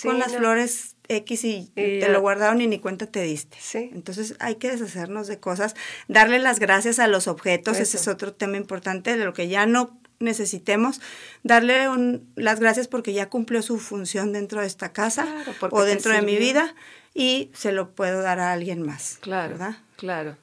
con 0.03 0.19
las 0.19 0.31
no. 0.33 0.37
flores 0.39 0.95
X 1.09 1.43
y, 1.45 1.71
te 1.75 2.09
lo 2.09 2.21
guardaron 2.21 2.61
y 2.61 2.67
ni 2.67 2.79
cuenta 2.79 3.07
te 3.07 3.21
diste. 3.23 3.57
Sí. 3.59 3.89
Entonces 3.93 4.35
hay 4.39 4.55
que 4.55 4.69
deshacernos 4.69 5.27
de 5.27 5.39
cosas, 5.39 5.75
darle 6.07 6.39
las 6.39 6.59
gracias 6.59 6.99
a 6.99 7.07
los 7.07 7.27
objetos, 7.27 7.77
ese 7.79 7.97
es 7.97 8.07
otro 8.07 8.33
tema 8.33 8.57
importante, 8.57 9.17
de 9.17 9.23
lo 9.25 9.33
que 9.33 9.47
ya 9.47 9.65
no 9.65 9.99
necesitemos, 10.19 10.99
darle 11.43 11.87
las 12.35 12.59
gracias 12.59 12.87
porque 12.87 13.13
ya 13.13 13.29
cumplió 13.29 13.61
su 13.61 13.79
función 13.79 14.33
dentro 14.33 14.61
de 14.61 14.67
esta 14.67 14.91
casa 14.91 15.27
o 15.71 15.83
dentro 15.83 16.11
de 16.11 16.21
mi 16.21 16.37
vida 16.37 16.75
y 17.13 17.51
se 17.53 17.71
lo 17.71 17.91
puedo 17.91 18.21
dar 18.21 18.39
a 18.39 18.51
alguien 18.51 18.81
más. 18.81 19.17
Claro, 19.21 19.53
¿verdad? 19.53 19.77
claro. 19.95 20.37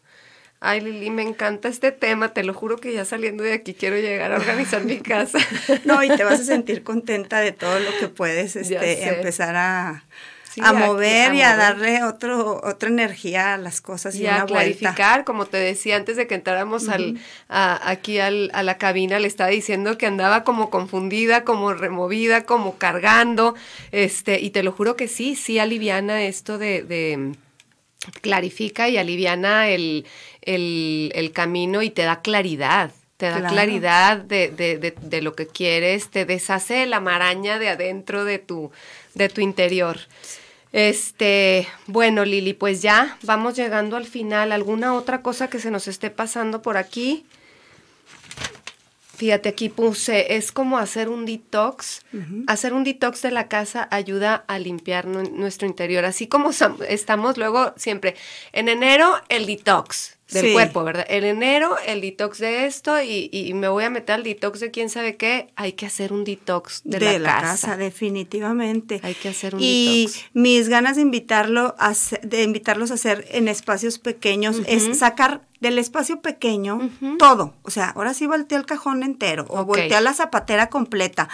Ay, 0.66 0.80
Lili, 0.80 1.10
me 1.10 1.20
encanta 1.20 1.68
este 1.68 1.92
tema. 1.92 2.32
Te 2.32 2.42
lo 2.42 2.54
juro 2.54 2.78
que 2.78 2.90
ya 2.90 3.04
saliendo 3.04 3.44
de 3.44 3.52
aquí 3.52 3.74
quiero 3.74 3.96
llegar 3.96 4.32
a 4.32 4.36
organizar 4.36 4.82
mi 4.82 4.98
casa. 4.98 5.38
No, 5.84 6.02
y 6.02 6.08
te 6.08 6.24
vas 6.24 6.40
a 6.40 6.44
sentir 6.44 6.82
contenta 6.82 7.40
de 7.40 7.52
todo 7.52 7.78
lo 7.78 7.90
que 7.98 8.08
puedes 8.08 8.56
este, 8.56 9.08
empezar 9.08 9.56
a, 9.56 10.04
a 10.62 10.72
mover 10.72 11.34
y 11.34 11.42
a 11.42 11.54
darle 11.56 12.02
otro, 12.02 12.60
otra 12.64 12.88
energía 12.88 13.54
a 13.54 13.58
las 13.58 13.82
cosas 13.82 14.14
y, 14.14 14.22
y 14.22 14.26
a 14.26 14.46
clarificar, 14.46 15.24
como 15.24 15.44
te 15.44 15.58
decía 15.58 15.96
antes 15.96 16.16
de 16.16 16.26
que 16.26 16.34
entráramos 16.34 16.88
al, 16.88 17.20
aquí 17.48 18.18
al, 18.18 18.50
a 18.54 18.62
la 18.62 18.78
cabina, 18.78 19.18
le 19.18 19.28
estaba 19.28 19.50
diciendo 19.50 19.98
que 19.98 20.06
andaba 20.06 20.44
como 20.44 20.70
confundida, 20.70 21.44
como 21.44 21.74
removida, 21.74 22.44
como 22.44 22.78
cargando, 22.78 23.54
este, 23.92 24.40
y 24.40 24.50
te 24.50 24.62
lo 24.62 24.72
juro 24.72 24.96
que 24.96 25.08
sí, 25.08 25.36
sí 25.36 25.58
aliviana 25.58 26.22
esto 26.22 26.56
de, 26.56 27.34
clarifica 28.20 28.88
y 28.88 28.96
aliviana 28.96 29.68
el, 29.68 30.06
el, 30.42 31.32
camino 31.32 31.82
y 31.82 31.90
te 31.90 32.02
da 32.02 32.20
claridad 32.20 32.92
te 33.16 33.26
da 33.26 33.46
claridad 33.46 34.18
de, 34.18 34.48
de, 34.48 34.94
de, 35.00 35.22
lo 35.22 35.36
que 35.36 35.46
quieres, 35.46 36.10
te 36.10 36.24
deshace 36.24 36.84
la 36.84 36.98
maraña 36.98 37.60
de 37.60 37.68
adentro 37.68 38.24
de 38.24 38.40
tu, 38.40 38.72
de 39.14 39.28
tu 39.28 39.40
interior. 39.40 40.00
Este, 40.74 41.68
bueno, 41.86 42.24
Lili, 42.24 42.52
pues 42.52 42.82
ya 42.82 43.16
vamos 43.22 43.54
llegando 43.54 43.96
al 43.96 44.06
final. 44.06 44.50
¿Alguna 44.50 44.94
otra 44.94 45.22
cosa 45.22 45.48
que 45.48 45.60
se 45.60 45.70
nos 45.70 45.86
esté 45.86 46.10
pasando 46.10 46.62
por 46.62 46.76
aquí? 46.76 47.24
Fíjate, 49.16 49.48
aquí 49.48 49.68
puse, 49.68 50.36
es 50.36 50.52
como 50.52 50.78
hacer 50.78 51.08
un 51.08 51.24
detox. 51.24 52.02
Hacer 52.46 52.72
un 52.72 52.84
detox 52.84 53.22
de 53.22 53.30
la 53.30 53.48
casa 53.48 53.88
ayuda 53.90 54.44
a 54.48 54.58
limpiar 54.58 55.06
nuestro 55.06 55.66
interior. 55.68 56.04
Así 56.04 56.26
como 56.26 56.50
estamos 56.88 57.36
luego 57.36 57.72
siempre. 57.76 58.16
En 58.52 58.68
enero, 58.68 59.14
el 59.28 59.46
detox 59.46 60.13
del 60.30 60.52
cuerpo, 60.52 60.84
¿verdad? 60.84 61.06
En 61.08 61.24
enero, 61.24 61.76
el 61.86 62.00
detox 62.00 62.38
de 62.38 62.66
esto 62.66 63.00
y, 63.02 63.52
me 63.54 63.68
voy 63.68 63.84
a 63.84 63.90
meter 63.90 64.16
al 64.16 64.22
detox 64.22 64.60
de 64.60 64.70
quién 64.70 64.88
sabe 64.88 65.16
qué. 65.16 65.48
Hay 65.56 65.72
que 65.72 65.86
hacer 65.86 66.12
un 66.12 66.24
detox 66.24 66.82
de, 66.84 66.98
la, 67.00 67.18
la 67.18 67.40
casa. 67.40 67.76
definitivamente. 67.76 69.00
Hay 69.02 69.14
que 69.14 69.28
hacer 69.28 69.54
un 69.54 69.60
y 69.62 70.08
mis 70.32 70.68
ganas 70.68 70.96
de 70.96 71.02
invitarlo 71.02 71.74
a, 71.78 71.94
de 72.22 72.42
invitarlos 72.42 72.90
a 72.90 72.94
hacer 72.94 73.26
en 73.30 73.48
espacios 73.48 73.98
pequeños 73.98 74.62
es 74.66 74.98
sacar 74.98 75.42
del 75.60 75.78
espacio 75.78 76.20
pequeño 76.20 76.90
todo. 77.18 77.54
O 77.62 77.70
sea, 77.70 77.90
ahora 77.90 78.14
sí 78.14 78.26
voltea 78.26 78.58
el 78.58 78.66
cajón 78.66 79.02
entero 79.02 79.46
o 79.48 79.64
voltea 79.64 80.00
la 80.00 80.14
zapatera 80.14 80.68
completa 80.68 81.28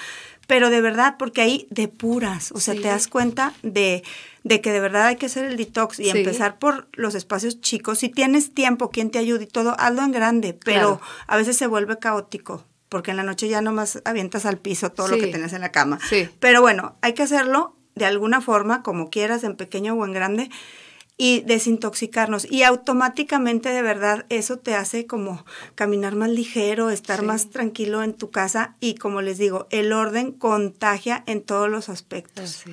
pero 0.50 0.68
de 0.68 0.80
verdad, 0.80 1.14
porque 1.16 1.42
ahí 1.42 1.68
depuras, 1.70 2.50
o 2.50 2.58
sea, 2.58 2.74
te 2.74 2.80
das 2.80 3.06
cuenta 3.06 3.54
de, 3.62 4.02
de, 4.42 4.60
que 4.60 4.72
de 4.72 4.80
verdad 4.80 5.06
hay 5.06 5.14
que 5.14 5.26
hacer 5.26 5.44
el 5.44 5.56
detox 5.56 6.00
y 6.00 6.10
empezar 6.10 6.58
por 6.58 6.88
los 6.94 7.14
espacios 7.14 7.60
chicos. 7.60 8.00
Si 8.00 8.08
tienes 8.08 8.52
tiempo, 8.52 8.90
quien 8.90 9.12
te 9.12 9.20
ayude 9.20 9.44
y 9.44 9.46
todo, 9.46 9.76
hazlo 9.78 10.02
en 10.02 10.10
grande, 10.10 10.58
pero 10.64 11.00
a 11.28 11.36
veces 11.36 11.56
se 11.56 11.68
vuelve 11.68 12.00
caótico 12.00 12.64
porque 12.88 13.12
en 13.12 13.18
la 13.18 13.22
noche 13.22 13.48
ya 13.48 13.62
nomás 13.62 14.02
avientas 14.04 14.44
al 14.44 14.58
piso 14.58 14.90
todo 14.90 15.06
lo 15.06 15.18
que 15.18 15.28
tienes 15.28 15.52
en 15.52 15.60
la 15.60 15.70
cama. 15.70 16.00
Pero 16.40 16.60
bueno, 16.60 16.96
hay 17.00 17.14
que 17.14 17.22
hacerlo 17.22 17.76
de 17.94 18.06
alguna 18.06 18.40
forma, 18.40 18.82
como 18.82 19.08
quieras, 19.08 19.44
en 19.44 19.54
pequeño 19.54 19.94
o 19.94 20.04
en 20.04 20.12
grande, 20.12 20.50
y 21.22 21.40
desintoxicarnos. 21.40 22.50
Y 22.50 22.62
automáticamente 22.62 23.68
de 23.68 23.82
verdad 23.82 24.24
eso 24.30 24.56
te 24.56 24.74
hace 24.74 25.06
como 25.06 25.44
caminar 25.74 26.16
más 26.16 26.30
ligero, 26.30 26.88
estar 26.88 27.22
más 27.22 27.50
tranquilo 27.50 28.02
en 28.02 28.14
tu 28.14 28.30
casa 28.30 28.74
y 28.80 28.94
como 28.94 29.20
les 29.20 29.36
digo, 29.36 29.66
el 29.68 29.92
orden 29.92 30.32
contagia 30.32 31.22
en 31.26 31.42
todos 31.42 31.68
los 31.68 31.90
aspectos. 31.90 32.64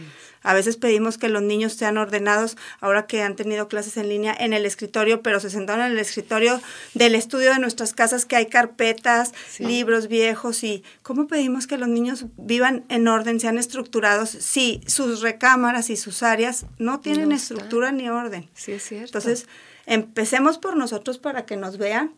A 0.47 0.53
veces 0.53 0.77
pedimos 0.77 1.17
que 1.17 1.27
los 1.27 1.41
niños 1.41 1.73
sean 1.73 1.97
ordenados, 1.97 2.55
ahora 2.79 3.05
que 3.05 3.21
han 3.21 3.35
tenido 3.35 3.67
clases 3.67 3.97
en 3.97 4.07
línea, 4.07 4.33
en 4.33 4.53
el 4.53 4.65
escritorio, 4.65 5.21
pero 5.21 5.41
se 5.41 5.49
sentaron 5.49 5.85
en 5.85 5.91
el 5.91 5.99
escritorio 5.99 6.61
del 6.93 7.15
estudio 7.15 7.51
de 7.51 7.59
nuestras 7.59 7.93
casas, 7.93 8.25
que 8.25 8.37
hay 8.37 8.45
carpetas, 8.45 9.33
libros 9.59 10.07
viejos, 10.07 10.63
y 10.63 10.85
¿cómo 11.03 11.27
pedimos 11.27 11.67
que 11.67 11.77
los 11.77 11.89
niños 11.89 12.27
vivan 12.37 12.85
en 12.87 13.09
orden, 13.09 13.41
sean 13.41 13.57
estructurados, 13.57 14.29
si 14.29 14.79
sus 14.87 15.19
recámaras 15.19 15.89
y 15.89 15.97
sus 15.97 16.23
áreas 16.23 16.65
no 16.77 17.01
tienen 17.01 17.33
estructura 17.33 17.91
ni 17.91 18.07
orden? 18.07 18.47
Sí, 18.53 18.71
es 18.71 18.83
cierto. 18.83 19.17
Entonces, 19.17 19.47
empecemos 19.85 20.59
por 20.59 20.77
nosotros 20.77 21.17
para 21.17 21.45
que 21.45 21.57
nos 21.57 21.77
vean 21.77 22.13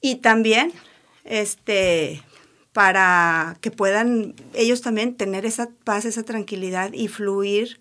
y 0.00 0.16
también, 0.20 0.72
este, 1.24 2.22
para 2.74 3.56
que 3.60 3.70
puedan 3.70 4.34
ellos 4.52 4.82
también 4.82 5.14
tener 5.14 5.46
esa 5.46 5.70
paz, 5.84 6.04
esa 6.04 6.24
tranquilidad 6.24 6.92
y 6.92 7.06
fluir 7.06 7.80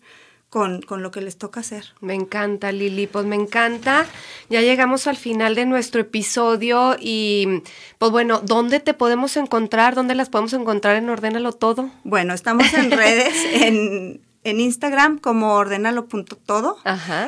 con, 0.52 0.84
con, 0.84 1.02
lo 1.02 1.10
que 1.10 1.20
les 1.20 1.38
toca 1.38 1.62
hacer. 1.62 1.96
Me 2.00 2.14
encanta, 2.14 2.72
Lili, 2.72 3.08
pues 3.08 3.26
me 3.26 3.36
encanta. 3.36 4.06
Ya 4.52 4.62
llegamos 4.62 5.08
al 5.08 5.18
final 5.18 5.56
de 5.56 5.66
nuestro 5.66 6.00
episodio 6.00 6.96
y 7.00 7.64
pues 7.98 8.12
bueno, 8.12 8.40
¿dónde 8.46 8.80
te 8.80 8.94
podemos 8.94 9.36
encontrar? 9.36 9.96
¿Dónde 9.96 10.14
las 10.14 10.30
podemos 10.30 10.54
encontrar 10.54 10.96
en 10.96 11.10
Ordénalo 11.10 11.54
Todo? 11.54 11.90
Bueno, 12.04 12.36
estamos 12.36 12.72
en 12.76 12.92
redes, 12.92 13.34
en 13.54 14.22
en 14.44 14.60
Instagram 14.60 15.18
como 15.18 15.56
ordenalo.todo. 15.56 16.78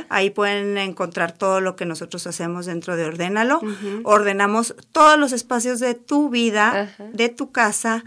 Ahí 0.10 0.30
pueden 0.30 0.78
encontrar 0.78 1.32
todo 1.32 1.62
lo 1.62 1.76
que 1.76 1.86
nosotros 1.86 2.28
hacemos 2.28 2.66
dentro 2.66 2.96
de 2.96 3.06
Ordénalo. 3.06 3.62
Ordenamos 4.04 4.76
todos 4.92 5.18
los 5.18 5.32
espacios 5.32 5.80
de 5.80 5.96
tu 5.96 6.30
vida, 6.30 6.96
de 7.14 7.30
tu 7.30 7.52
casa, 7.52 8.04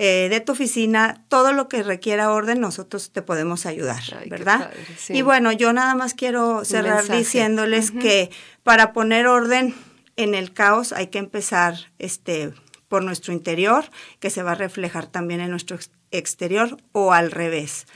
eh, 0.00 0.28
de 0.30 0.40
tu 0.40 0.52
oficina, 0.52 1.22
todo 1.28 1.52
lo 1.52 1.68
que 1.68 1.82
requiera 1.82 2.30
orden, 2.30 2.60
nosotros 2.60 3.10
te 3.10 3.20
podemos 3.20 3.66
ayudar, 3.66 4.00
¿verdad? 4.28 4.70
Y 5.08 5.22
bueno, 5.22 5.50
yo 5.50 5.72
nada 5.72 5.96
más 5.96 6.14
quiero 6.14 6.64
cerrar 6.64 7.08
diciéndoles 7.08 7.90
que 7.90 8.30
para 8.62 8.92
poner 8.92 9.26
orden 9.26 9.74
en 10.14 10.34
el 10.34 10.52
caos 10.52 10.92
hay 10.92 11.08
que 11.08 11.18
empezar 11.18 11.74
este 11.98 12.52
por 12.88 13.02
nuestro 13.04 13.32
interior, 13.32 13.84
que 14.18 14.30
se 14.30 14.42
va 14.42 14.52
a 14.52 14.54
reflejar 14.54 15.06
también 15.06 15.40
en 15.40 15.50
nuestro 15.50 15.76
exterior 16.10 16.76
o 16.92 17.12
al 17.12 17.30
revés. 17.30 17.86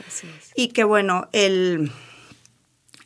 Y 0.55 0.69
que 0.69 0.85
bueno, 0.85 1.29
el, 1.33 1.91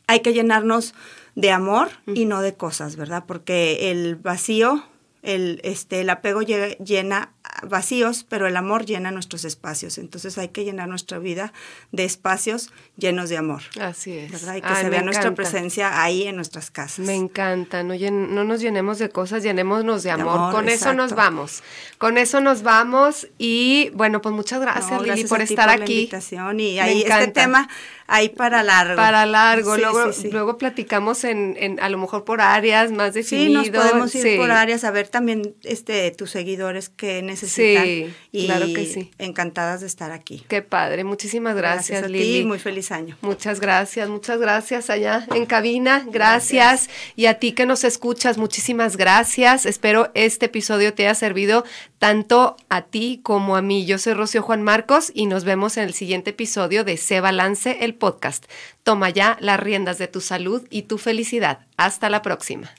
hay 0.07 0.21
que 0.21 0.33
llenarnos 0.33 0.93
de 1.35 1.51
amor 1.51 1.89
y 2.07 2.25
no 2.25 2.41
de 2.41 2.55
cosas, 2.55 2.95
¿verdad? 2.95 3.25
Porque 3.27 3.91
el 3.91 4.15
vacío, 4.15 4.83
el, 5.21 5.61
este, 5.63 6.01
el 6.01 6.09
apego 6.09 6.41
llena 6.41 7.33
vacíos, 7.63 8.25
pero 8.27 8.47
el 8.47 8.55
amor 8.55 8.85
llena 8.85 9.11
nuestros 9.11 9.45
espacios. 9.45 9.97
Entonces 9.97 10.37
hay 10.37 10.49
que 10.49 10.63
llenar 10.63 10.87
nuestra 10.87 11.19
vida 11.19 11.53
de 11.91 12.05
espacios 12.05 12.71
llenos 12.97 13.29
de 13.29 13.37
amor. 13.37 13.63
Así 13.79 14.17
es. 14.17 14.31
¿verdad? 14.31 14.55
Y 14.55 14.61
que 14.61 14.75
se 14.75 14.89
vea 14.89 15.01
nuestra 15.01 15.33
presencia 15.33 16.01
ahí 16.01 16.27
en 16.27 16.35
nuestras 16.35 16.71
casas. 16.71 17.05
Me 17.05 17.15
encanta. 17.15 17.83
No, 17.83 17.93
no 17.95 18.43
nos 18.43 18.61
llenemos 18.61 18.99
de 18.99 19.09
cosas, 19.09 19.43
llenémonos 19.43 20.03
de 20.03 20.11
amor. 20.11 20.51
Con 20.51 20.69
eso 20.69 20.93
nos 20.93 21.13
vamos. 21.13 21.63
Con 21.97 22.17
eso 22.17 22.41
nos 22.41 22.63
vamos. 22.63 23.27
Y 23.37 23.89
bueno, 23.93 24.21
pues 24.21 24.33
muchas 24.33 24.61
gracias, 24.61 25.01
Lili, 25.01 25.23
por 25.25 25.41
estar 25.41 25.69
aquí. 25.69 25.79
La 25.79 25.99
invitación. 26.01 26.59
Y 26.59 26.79
ahí 26.79 27.03
este 27.07 27.27
tema 27.27 27.69
Ahí 28.09 28.29
para 28.29 28.63
largo. 28.63 28.95
Para 28.95 29.25
largo. 29.25 29.75
luego, 29.75 30.11
luego 30.31 30.57
platicamos 30.57 31.25
en, 31.25 31.57
en, 31.59 31.79
a 31.81 31.89
lo 31.89 31.97
mejor 31.97 32.23
por 32.23 32.39
áreas 32.39 32.91
más 32.91 33.13
definidas. 33.13 33.65
Sí, 33.65 33.71
nos 33.71 33.83
podemos 33.83 34.15
ir 34.15 34.37
por 34.37 34.51
áreas 34.51 34.85
a 34.85 34.91
ver 34.91 35.09
también 35.09 35.55
este 35.63 36.09
tus 36.11 36.31
seguidores 36.31 36.87
que 36.87 37.21
necesitan. 37.21 37.83
Sí, 37.83 38.13
y 38.31 38.45
claro 38.45 38.67
que 38.67 38.85
sí. 38.85 39.11
Encantadas 39.17 39.81
de 39.81 39.87
estar 39.87 40.11
aquí. 40.11 40.45
Qué 40.47 40.61
padre. 40.61 41.03
Muchísimas 41.03 41.57
gracias, 41.57 42.01
gracias 42.01 42.11
Lili. 42.11 42.45
muy 42.45 42.59
feliz 42.59 42.91
año. 42.91 43.17
Muchas 43.21 43.59
gracias, 43.59 44.07
muchas 44.07 44.39
gracias 44.39 44.89
allá 44.89 45.27
en 45.35 45.45
cabina. 45.45 46.05
Gracias. 46.09 46.89
Y 47.17 47.25
a 47.25 47.39
ti 47.39 47.51
que 47.51 47.65
nos 47.65 47.83
escuchas, 47.83 48.37
muchísimas 48.37 48.95
gracias. 48.95 49.65
Espero 49.65 50.11
este 50.13 50.45
episodio 50.45 50.93
te 50.93 51.03
haya 51.03 51.15
servido 51.15 51.65
tanto 51.99 52.55
a 52.69 52.83
ti 52.83 53.19
como 53.23 53.57
a 53.57 53.61
mí. 53.61 53.85
Yo 53.85 53.97
soy 53.97 54.13
Rocío 54.13 54.41
Juan 54.43 54.63
Marcos 54.63 55.11
y 55.13 55.25
nos 55.25 55.43
vemos 55.43 55.77
en 55.77 55.83
el 55.83 55.93
siguiente 55.93 56.29
episodio 56.29 56.83
de 56.83 56.95
Se 56.95 57.19
Balance 57.19 57.77
el 57.81 57.96
podcast. 57.97 58.45
Toma 58.83 59.09
ya 59.09 59.37
las 59.39 59.59
riendas 59.59 59.97
de 59.97 60.07
tu 60.07 60.21
salud 60.21 60.63
y 60.69 60.83
tu 60.83 60.97
felicidad. 60.97 61.67
Hasta 61.77 62.09
la 62.09 62.21
próxima. 62.21 62.71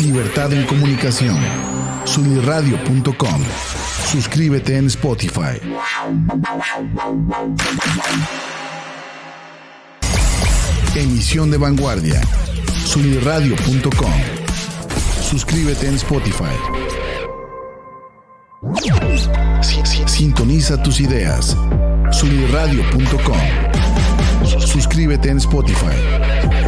Libertad 0.00 0.52
en 0.52 0.66
comunicación. 0.66 1.38
Sunirradio.com. 2.04 3.42
Suscríbete 4.10 4.76
en 4.76 4.86
Spotify. 4.86 5.60
Emisión 10.94 11.50
de 11.50 11.56
vanguardia. 11.58 12.20
Sunirradio.com. 12.84 14.12
Suscríbete 15.22 15.86
en 15.86 15.94
Spotify. 15.94 16.91
Sintoniza 20.06 20.80
tus 20.82 21.00
ideas 21.00 21.56
suniradio.com 22.12 23.36
Suscríbete 24.60 25.30
en 25.30 25.38
Spotify. 25.38 26.61